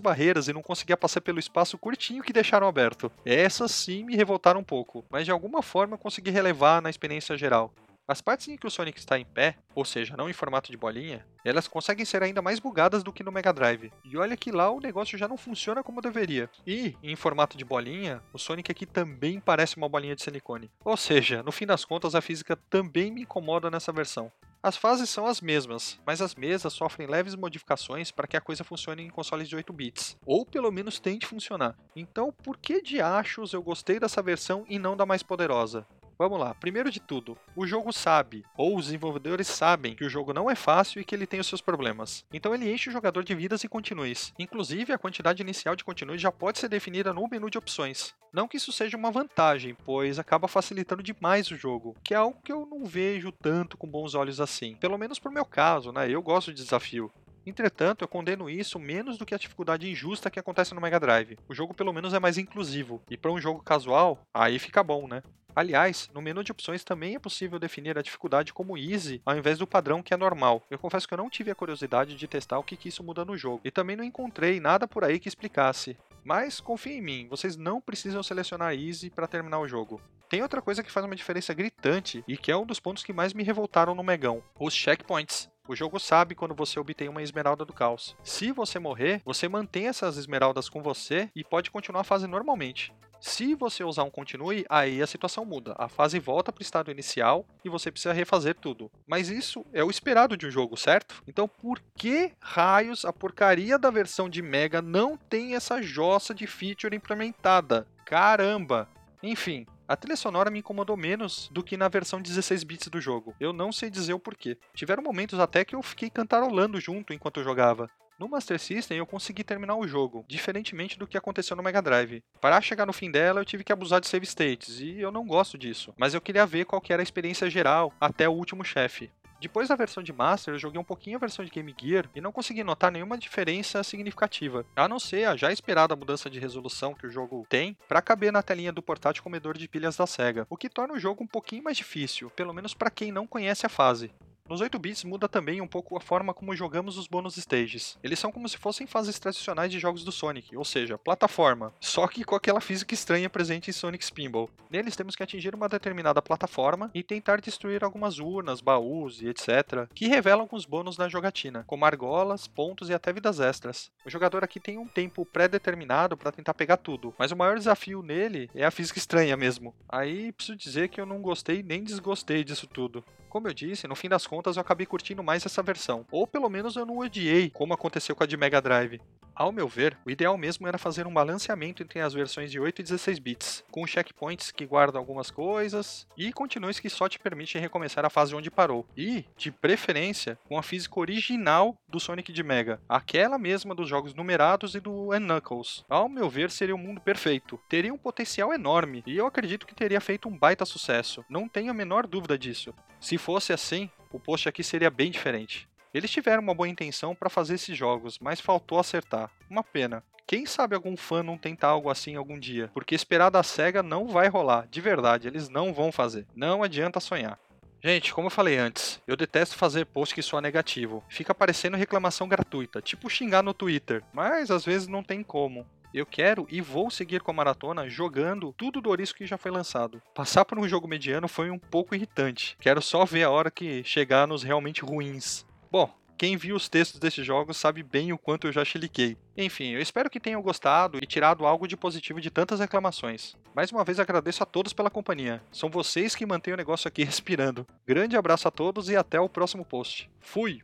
barreiras 0.00 0.48
e 0.48 0.54
não 0.54 0.62
conseguia 0.62 0.96
passar 0.96 1.20
pelo 1.20 1.38
espaço 1.38 1.76
curtinho 1.76 2.22
que 2.22 2.32
deixaram 2.32 2.66
aberto. 2.66 3.12
Essas 3.22 3.70
sim 3.72 4.02
me 4.02 4.16
revoltaram 4.16 4.60
um 4.60 4.64
pouco, 4.64 5.04
mas 5.10 5.26
de 5.26 5.30
alguma 5.30 5.60
forma 5.60 5.92
eu 5.92 5.98
consegui 5.98 6.30
relevar 6.30 6.80
na 6.80 6.88
experiência 6.88 7.36
geral. 7.36 7.70
As 8.10 8.22
partes 8.22 8.48
em 8.48 8.56
que 8.56 8.66
o 8.66 8.70
Sonic 8.70 8.98
está 8.98 9.18
em 9.18 9.24
pé, 9.26 9.58
ou 9.74 9.84
seja, 9.84 10.16
não 10.16 10.30
em 10.30 10.32
formato 10.32 10.70
de 10.70 10.78
bolinha, 10.78 11.26
elas 11.44 11.68
conseguem 11.68 12.06
ser 12.06 12.22
ainda 12.22 12.40
mais 12.40 12.58
bugadas 12.58 13.02
do 13.02 13.12
que 13.12 13.22
no 13.22 13.30
Mega 13.30 13.52
Drive. 13.52 13.92
E 14.02 14.16
olha 14.16 14.34
que 14.34 14.50
lá 14.50 14.70
o 14.70 14.80
negócio 14.80 15.18
já 15.18 15.28
não 15.28 15.36
funciona 15.36 15.82
como 15.82 16.00
deveria. 16.00 16.48
E, 16.66 16.96
em 17.02 17.14
formato 17.14 17.58
de 17.58 17.66
bolinha, 17.66 18.22
o 18.32 18.38
Sonic 18.38 18.72
aqui 18.72 18.86
também 18.86 19.38
parece 19.38 19.76
uma 19.76 19.90
bolinha 19.90 20.16
de 20.16 20.22
silicone. 20.22 20.70
Ou 20.82 20.96
seja, 20.96 21.42
no 21.42 21.52
fim 21.52 21.66
das 21.66 21.84
contas, 21.84 22.14
a 22.14 22.22
física 22.22 22.56
também 22.56 23.12
me 23.12 23.20
incomoda 23.24 23.70
nessa 23.70 23.92
versão. 23.92 24.32
As 24.62 24.76
fases 24.76 25.10
são 25.10 25.26
as 25.26 25.42
mesmas, 25.42 26.00
mas 26.04 26.22
as 26.22 26.34
mesas 26.34 26.72
sofrem 26.72 27.06
leves 27.06 27.34
modificações 27.34 28.10
para 28.10 28.26
que 28.26 28.36
a 28.36 28.40
coisa 28.40 28.64
funcione 28.64 29.04
em 29.04 29.10
consoles 29.10 29.48
de 29.48 29.54
8 29.54 29.72
bits, 29.72 30.16
ou 30.26 30.46
pelo 30.46 30.72
menos 30.72 30.98
tente 30.98 31.26
funcionar. 31.26 31.76
Então, 31.94 32.32
por 32.42 32.56
que 32.56 32.82
de 32.82 33.00
achos 33.02 33.52
eu 33.52 33.62
gostei 33.62 34.00
dessa 34.00 34.20
versão 34.20 34.64
e 34.66 34.78
não 34.78 34.96
da 34.96 35.06
mais 35.06 35.22
poderosa? 35.22 35.86
Vamos 36.18 36.40
lá, 36.40 36.52
primeiro 36.52 36.90
de 36.90 36.98
tudo, 36.98 37.38
o 37.54 37.64
jogo 37.64 37.92
sabe, 37.92 38.44
ou 38.56 38.76
os 38.76 38.86
desenvolvedores 38.86 39.46
sabem, 39.46 39.94
que 39.94 40.04
o 40.04 40.10
jogo 40.10 40.32
não 40.32 40.50
é 40.50 40.56
fácil 40.56 41.00
e 41.00 41.04
que 41.04 41.14
ele 41.14 41.28
tem 41.28 41.38
os 41.38 41.46
seus 41.46 41.60
problemas. 41.60 42.24
Então 42.32 42.52
ele 42.52 42.68
enche 42.68 42.88
o 42.88 42.92
jogador 42.92 43.22
de 43.22 43.36
vidas 43.36 43.62
e 43.62 43.68
continues. 43.68 44.34
Inclusive, 44.36 44.92
a 44.92 44.98
quantidade 44.98 45.40
inicial 45.40 45.76
de 45.76 45.84
continues 45.84 46.20
já 46.20 46.32
pode 46.32 46.58
ser 46.58 46.68
definida 46.68 47.14
no 47.14 47.28
menu 47.28 47.48
de 47.48 47.56
opções. 47.56 48.16
Não 48.32 48.48
que 48.48 48.56
isso 48.56 48.72
seja 48.72 48.96
uma 48.96 49.12
vantagem, 49.12 49.76
pois 49.84 50.18
acaba 50.18 50.48
facilitando 50.48 51.04
demais 51.04 51.52
o 51.52 51.56
jogo, 51.56 51.94
que 52.02 52.14
é 52.14 52.16
algo 52.16 52.40
que 52.42 52.52
eu 52.52 52.66
não 52.66 52.84
vejo 52.84 53.30
tanto 53.30 53.76
com 53.76 53.86
bons 53.86 54.16
olhos 54.16 54.40
assim. 54.40 54.74
Pelo 54.74 54.98
menos 54.98 55.20
pro 55.20 55.30
meu 55.30 55.44
caso, 55.44 55.92
né? 55.92 56.10
Eu 56.10 56.20
gosto 56.20 56.52
de 56.52 56.64
desafio. 56.64 57.12
Entretanto, 57.48 58.02
eu 58.02 58.08
condeno 58.08 58.50
isso 58.50 58.78
menos 58.78 59.16
do 59.16 59.24
que 59.24 59.34
a 59.34 59.38
dificuldade 59.38 59.90
injusta 59.90 60.30
que 60.30 60.38
acontece 60.38 60.74
no 60.74 60.82
Mega 60.82 61.00
Drive. 61.00 61.38
O 61.48 61.54
jogo 61.54 61.72
pelo 61.72 61.94
menos 61.94 62.12
é 62.12 62.20
mais 62.20 62.36
inclusivo, 62.36 63.00
e 63.08 63.16
para 63.16 63.32
um 63.32 63.40
jogo 63.40 63.62
casual, 63.62 64.18
aí 64.34 64.58
fica 64.58 64.84
bom, 64.84 65.08
né? 65.08 65.22
Aliás, 65.56 66.10
no 66.12 66.20
menu 66.20 66.44
de 66.44 66.52
opções 66.52 66.84
também 66.84 67.14
é 67.14 67.18
possível 67.18 67.58
definir 67.58 67.96
a 67.98 68.02
dificuldade 68.02 68.52
como 68.52 68.76
Easy 68.76 69.22
ao 69.24 69.36
invés 69.36 69.58
do 69.58 69.66
padrão 69.66 70.02
que 70.02 70.12
é 70.12 70.16
normal. 70.16 70.62
Eu 70.70 70.78
confesso 70.78 71.08
que 71.08 71.14
eu 71.14 71.18
não 71.18 71.30
tive 71.30 71.50
a 71.50 71.54
curiosidade 71.54 72.14
de 72.14 72.28
testar 72.28 72.58
o 72.58 72.62
que, 72.62 72.76
que 72.76 72.90
isso 72.90 73.02
muda 73.02 73.24
no 73.24 73.36
jogo, 73.36 73.62
e 73.64 73.70
também 73.70 73.96
não 73.96 74.04
encontrei 74.04 74.60
nada 74.60 74.86
por 74.86 75.02
aí 75.02 75.18
que 75.18 75.26
explicasse. 75.26 75.96
Mas 76.22 76.60
confie 76.60 76.98
em 76.98 77.00
mim, 77.00 77.28
vocês 77.30 77.56
não 77.56 77.80
precisam 77.80 78.22
selecionar 78.22 78.74
Easy 78.74 79.08
para 79.08 79.26
terminar 79.26 79.58
o 79.58 79.66
jogo. 79.66 80.02
Tem 80.28 80.42
outra 80.42 80.60
coisa 80.60 80.82
que 80.82 80.92
faz 80.92 81.06
uma 81.06 81.16
diferença 81.16 81.54
gritante 81.54 82.22
e 82.28 82.36
que 82.36 82.52
é 82.52 82.56
um 82.56 82.66
dos 82.66 82.78
pontos 82.78 83.02
que 83.02 83.14
mais 83.14 83.32
me 83.32 83.42
revoltaram 83.42 83.94
no 83.94 84.04
Megão: 84.04 84.42
os 84.60 84.74
checkpoints. 84.74 85.48
O 85.68 85.76
jogo 85.76 86.00
sabe 86.00 86.34
quando 86.34 86.54
você 86.54 86.80
obtém 86.80 87.10
uma 87.10 87.22
esmeralda 87.22 87.62
do 87.62 87.74
caos. 87.74 88.16
Se 88.24 88.50
você 88.50 88.78
morrer, 88.78 89.20
você 89.22 89.46
mantém 89.46 89.86
essas 89.86 90.16
esmeraldas 90.16 90.66
com 90.66 90.82
você 90.82 91.28
e 91.36 91.44
pode 91.44 91.70
continuar 91.70 92.00
a 92.00 92.04
fase 92.04 92.26
normalmente. 92.26 92.90
Se 93.20 93.54
você 93.54 93.84
usar 93.84 94.04
um 94.04 94.10
continue, 94.10 94.64
aí 94.66 95.02
a 95.02 95.06
situação 95.06 95.44
muda. 95.44 95.74
A 95.76 95.86
fase 95.86 96.18
volta 96.18 96.50
para 96.50 96.60
o 96.60 96.64
estado 96.64 96.90
inicial 96.90 97.44
e 97.62 97.68
você 97.68 97.90
precisa 97.90 98.14
refazer 98.14 98.54
tudo. 98.54 98.90
Mas 99.06 99.28
isso 99.28 99.62
é 99.70 99.84
o 99.84 99.90
esperado 99.90 100.38
de 100.38 100.46
um 100.46 100.50
jogo, 100.50 100.74
certo? 100.74 101.22
Então 101.28 101.46
por 101.46 101.82
que 101.94 102.32
raios 102.40 103.04
a 103.04 103.12
porcaria 103.12 103.78
da 103.78 103.90
versão 103.90 104.26
de 104.26 104.40
Mega 104.40 104.80
não 104.80 105.18
tem 105.18 105.54
essa 105.54 105.82
jossa 105.82 106.34
de 106.34 106.46
feature 106.46 106.96
implementada? 106.96 107.86
Caramba! 108.06 108.88
Enfim, 109.22 109.66
a 109.88 109.96
trilha 109.96 110.16
sonora 110.16 110.50
me 110.50 110.58
incomodou 110.58 110.98
menos 110.98 111.48
do 111.50 111.62
que 111.62 111.74
na 111.74 111.88
versão 111.88 112.20
16 112.20 112.62
bits 112.62 112.88
do 112.88 113.00
jogo. 113.00 113.34
Eu 113.40 113.54
não 113.54 113.72
sei 113.72 113.88
dizer 113.88 114.12
o 114.12 114.18
porquê. 114.20 114.58
Tiveram 114.74 115.02
momentos 115.02 115.40
até 115.40 115.64
que 115.64 115.74
eu 115.74 115.82
fiquei 115.82 116.10
cantarolando 116.10 116.78
junto 116.78 117.14
enquanto 117.14 117.40
eu 117.40 117.44
jogava. 117.44 117.90
No 118.18 118.28
Master 118.28 118.58
System 118.58 118.98
eu 118.98 119.06
consegui 119.06 119.44
terminar 119.44 119.76
o 119.76 119.86
jogo, 119.86 120.24
diferentemente 120.28 120.98
do 120.98 121.06
que 121.06 121.16
aconteceu 121.16 121.56
no 121.56 121.62
Mega 121.62 121.80
Drive. 121.80 122.22
Para 122.40 122.60
chegar 122.60 122.84
no 122.84 122.92
fim 122.92 123.10
dela 123.10 123.40
eu 123.40 123.44
tive 123.44 123.62
que 123.62 123.72
abusar 123.72 124.00
de 124.00 124.08
save 124.08 124.26
states, 124.26 124.80
e 124.80 124.98
eu 124.98 125.12
não 125.12 125.24
gosto 125.24 125.56
disso, 125.56 125.94
mas 125.96 126.14
eu 126.14 126.20
queria 126.20 126.44
ver 126.44 126.64
qual 126.64 126.80
que 126.80 126.92
era 126.92 127.00
a 127.00 127.04
experiência 127.04 127.48
geral 127.48 127.94
até 128.00 128.28
o 128.28 128.32
último 128.32 128.64
chefe. 128.64 129.08
Depois 129.40 129.68
da 129.68 129.76
versão 129.76 130.02
de 130.02 130.12
Master, 130.12 130.54
eu 130.54 130.58
joguei 130.58 130.80
um 130.80 130.84
pouquinho 130.84 131.16
a 131.16 131.20
versão 131.20 131.44
de 131.44 131.50
Game 131.50 131.74
Gear 131.80 132.10
e 132.12 132.20
não 132.20 132.32
consegui 132.32 132.64
notar 132.64 132.90
nenhuma 132.90 133.16
diferença 133.16 133.84
significativa, 133.84 134.66
a 134.74 134.88
não 134.88 134.98
ser 134.98 135.28
a 135.28 135.36
já 135.36 135.52
esperada 135.52 135.94
mudança 135.94 136.28
de 136.28 136.40
resolução 136.40 136.92
que 136.92 137.06
o 137.06 137.10
jogo 137.10 137.46
tem 137.48 137.76
para 137.86 138.02
caber 138.02 138.32
na 138.32 138.42
telinha 138.42 138.72
do 138.72 138.82
portátil 138.82 139.22
comedor 139.22 139.56
de 139.56 139.68
pilhas 139.68 139.96
da 139.96 140.08
Sega, 140.08 140.46
o 140.50 140.56
que 140.56 140.68
torna 140.68 140.94
o 140.94 140.98
jogo 140.98 141.22
um 141.22 141.26
pouquinho 141.26 141.62
mais 141.62 141.76
difícil, 141.76 142.30
pelo 142.30 142.52
menos 142.52 142.74
para 142.74 142.90
quem 142.90 143.12
não 143.12 143.28
conhece 143.28 143.64
a 143.64 143.68
fase. 143.68 144.10
Nos 144.48 144.62
8 144.62 144.78
bits 144.78 145.04
muda 145.04 145.28
também 145.28 145.60
um 145.60 145.66
pouco 145.66 145.94
a 145.94 146.00
forma 146.00 146.32
como 146.32 146.56
jogamos 146.56 146.96
os 146.96 147.06
bônus 147.06 147.36
stages. 147.36 147.98
Eles 148.02 148.18
são 148.18 148.32
como 148.32 148.48
se 148.48 148.56
fossem 148.56 148.86
fases 148.86 149.18
tradicionais 149.18 149.70
de 149.70 149.78
jogos 149.78 150.02
do 150.02 150.10
Sonic, 150.10 150.56
ou 150.56 150.64
seja, 150.64 150.96
plataforma, 150.96 151.70
só 151.78 152.08
que 152.08 152.24
com 152.24 152.34
aquela 152.34 152.58
física 152.58 152.94
estranha 152.94 153.28
presente 153.28 153.68
em 153.68 153.74
Sonic 153.74 154.02
Spinball. 154.02 154.48
Neles 154.70 154.96
temos 154.96 155.14
que 155.14 155.22
atingir 155.22 155.54
uma 155.54 155.68
determinada 155.68 156.22
plataforma 156.22 156.90
e 156.94 157.02
tentar 157.02 157.42
destruir 157.42 157.84
algumas 157.84 158.18
urnas, 158.18 158.62
baús 158.62 159.20
e 159.20 159.28
etc, 159.28 159.86
que 159.94 160.08
revelam 160.08 160.40
alguns 160.40 160.64
bônus 160.64 160.96
na 160.96 161.10
jogatina, 161.10 161.64
como 161.66 161.84
argolas, 161.84 162.48
pontos 162.48 162.88
e 162.88 162.94
até 162.94 163.12
vidas 163.12 163.40
extras. 163.40 163.90
O 164.06 164.08
jogador 164.08 164.42
aqui 164.42 164.58
tem 164.58 164.78
um 164.78 164.88
tempo 164.88 165.26
pré-determinado 165.26 166.16
para 166.16 166.32
tentar 166.32 166.54
pegar 166.54 166.78
tudo, 166.78 167.14
mas 167.18 167.32
o 167.32 167.36
maior 167.36 167.58
desafio 167.58 168.02
nele 168.02 168.48
é 168.54 168.64
a 168.64 168.70
física 168.70 168.98
estranha 168.98 169.36
mesmo. 169.36 169.74
Aí 169.86 170.32
preciso 170.32 170.56
dizer 170.56 170.88
que 170.88 170.98
eu 170.98 171.04
não 171.04 171.20
gostei 171.20 171.62
nem 171.62 171.84
desgostei 171.84 172.42
disso 172.42 172.66
tudo. 172.66 173.04
Como 173.28 173.48
eu 173.48 173.54
disse, 173.54 173.86
no 173.86 173.94
fim 173.94 174.08
das 174.08 174.26
contas 174.26 174.56
eu 174.56 174.60
acabei 174.62 174.86
curtindo 174.86 175.22
mais 175.22 175.44
essa 175.44 175.62
versão, 175.62 176.06
ou 176.10 176.26
pelo 176.26 176.48
menos 176.48 176.76
eu 176.76 176.86
não 176.86 176.98
odiei, 176.98 177.50
como 177.50 177.74
aconteceu 177.74 178.16
com 178.16 178.24
a 178.24 178.26
de 178.26 178.36
Mega 178.36 178.60
Drive. 178.60 179.00
Ao 179.38 179.52
meu 179.52 179.68
ver, 179.68 179.96
o 180.04 180.10
ideal 180.10 180.36
mesmo 180.36 180.66
era 180.66 180.78
fazer 180.78 181.06
um 181.06 181.14
balanceamento 181.14 181.80
entre 181.80 182.00
as 182.00 182.12
versões 182.12 182.50
de 182.50 182.58
8 182.58 182.80
e 182.80 182.82
16 182.82 183.20
bits, 183.20 183.64
com 183.70 183.86
checkpoints 183.86 184.50
que 184.50 184.66
guardam 184.66 185.00
algumas 185.00 185.30
coisas 185.30 186.08
e 186.16 186.32
continues 186.32 186.80
que 186.80 186.90
só 186.90 187.08
te 187.08 187.20
permitem 187.20 187.62
recomeçar 187.62 188.04
a 188.04 188.10
fase 188.10 188.34
onde 188.34 188.50
parou. 188.50 188.84
E, 188.96 189.24
de 189.36 189.52
preferência, 189.52 190.36
com 190.48 190.58
a 190.58 190.62
física 190.62 190.98
original 190.98 191.76
do 191.88 192.00
Sonic 192.00 192.32
de 192.32 192.42
Mega, 192.42 192.80
aquela 192.88 193.38
mesma 193.38 193.76
dos 193.76 193.88
jogos 193.88 194.12
numerados 194.12 194.74
e 194.74 194.80
do 194.80 195.10
Knuckles. 195.10 195.84
Ao 195.88 196.08
meu 196.08 196.28
ver, 196.28 196.50
seria 196.50 196.74
um 196.74 196.78
mundo 196.78 197.00
perfeito. 197.00 197.60
Teria 197.68 197.94
um 197.94 197.98
potencial 197.98 198.52
enorme 198.52 199.04
e 199.06 199.16
eu 199.16 199.24
acredito 199.24 199.68
que 199.68 199.74
teria 199.74 200.00
feito 200.00 200.28
um 200.28 200.36
baita 200.36 200.64
sucesso. 200.64 201.24
Não 201.28 201.48
tenho 201.48 201.70
a 201.70 201.74
menor 201.74 202.08
dúvida 202.08 202.36
disso. 202.36 202.74
Se 203.18 203.24
fosse 203.24 203.52
assim, 203.52 203.90
o 204.12 204.20
post 204.20 204.48
aqui 204.48 204.62
seria 204.62 204.88
bem 204.88 205.10
diferente. 205.10 205.68
Eles 205.92 206.08
tiveram 206.08 206.40
uma 206.40 206.54
boa 206.54 206.68
intenção 206.68 207.16
para 207.16 207.28
fazer 207.28 207.56
esses 207.56 207.76
jogos, 207.76 208.16
mas 208.20 208.40
faltou 208.40 208.78
acertar. 208.78 209.28
Uma 209.50 209.64
pena. 209.64 210.04
Quem 210.24 210.46
sabe 210.46 210.76
algum 210.76 210.96
fã 210.96 211.20
não 211.20 211.36
tentar 211.36 211.70
algo 211.70 211.90
assim 211.90 212.14
algum 212.14 212.38
dia? 212.38 212.70
Porque 212.72 212.94
esperar 212.94 213.28
da 213.28 213.42
SEGA 213.42 213.82
não 213.82 214.06
vai 214.06 214.28
rolar, 214.28 214.68
de 214.68 214.80
verdade, 214.80 215.26
eles 215.26 215.48
não 215.48 215.74
vão 215.74 215.90
fazer. 215.90 216.28
Não 216.32 216.62
adianta 216.62 217.00
sonhar. 217.00 217.40
Gente, 217.82 218.14
como 218.14 218.28
eu 218.28 218.30
falei 218.30 218.56
antes, 218.56 219.02
eu 219.04 219.16
detesto 219.16 219.56
fazer 219.56 219.86
post 219.86 220.14
que 220.14 220.22
soa 220.22 220.40
negativo. 220.40 221.02
Fica 221.08 221.34
parecendo 221.34 221.76
reclamação 221.76 222.28
gratuita, 222.28 222.80
tipo 222.80 223.10
xingar 223.10 223.42
no 223.42 223.52
Twitter, 223.52 224.04
mas 224.12 224.48
às 224.48 224.64
vezes 224.64 224.86
não 224.86 225.02
tem 225.02 225.24
como. 225.24 225.66
Eu 225.92 226.04
quero 226.04 226.46
e 226.50 226.60
vou 226.60 226.90
seguir 226.90 227.22
com 227.22 227.30
a 227.30 227.34
maratona 227.34 227.88
jogando 227.88 228.54
tudo 228.56 228.80
do 228.80 228.90
Orisco 228.90 229.18
que 229.18 229.26
já 229.26 229.38
foi 229.38 229.50
lançado. 229.50 230.02
Passar 230.14 230.44
por 230.44 230.58
um 230.58 230.68
jogo 230.68 230.86
mediano 230.86 231.28
foi 231.28 231.50
um 231.50 231.58
pouco 231.58 231.94
irritante. 231.94 232.56
Quero 232.60 232.82
só 232.82 233.04
ver 233.04 233.24
a 233.24 233.30
hora 233.30 233.50
que 233.50 233.82
chegar 233.84 234.26
nos 234.26 234.42
realmente 234.42 234.82
ruins. 234.82 235.46
Bom, 235.70 235.90
quem 236.18 236.36
viu 236.36 236.56
os 236.56 236.68
textos 236.68 236.98
desses 236.98 237.24
jogos 237.24 237.56
sabe 237.56 237.80
bem 237.82 238.12
o 238.12 238.18
quanto 238.18 238.48
eu 238.48 238.52
já 238.52 238.64
chiliquei. 238.64 239.16
Enfim, 239.36 239.70
eu 239.70 239.80
espero 239.80 240.10
que 240.10 240.18
tenham 240.18 240.42
gostado 240.42 240.98
e 241.00 241.06
tirado 241.06 241.46
algo 241.46 241.68
de 241.68 241.76
positivo 241.76 242.20
de 242.20 242.28
tantas 242.28 242.58
reclamações. 242.58 243.36
Mais 243.54 243.70
uma 243.70 243.84
vez 243.84 244.00
agradeço 244.00 244.42
a 244.42 244.46
todos 244.46 244.72
pela 244.72 244.90
companhia. 244.90 245.40
São 245.52 245.70
vocês 245.70 246.16
que 246.16 246.26
mantêm 246.26 246.54
o 246.54 246.56
negócio 246.56 246.88
aqui 246.88 247.04
respirando. 247.04 247.64
Grande 247.86 248.16
abraço 248.16 248.48
a 248.48 248.50
todos 248.50 248.88
e 248.88 248.96
até 248.96 249.20
o 249.20 249.28
próximo 249.28 249.64
post. 249.64 250.10
Fui! 250.20 250.60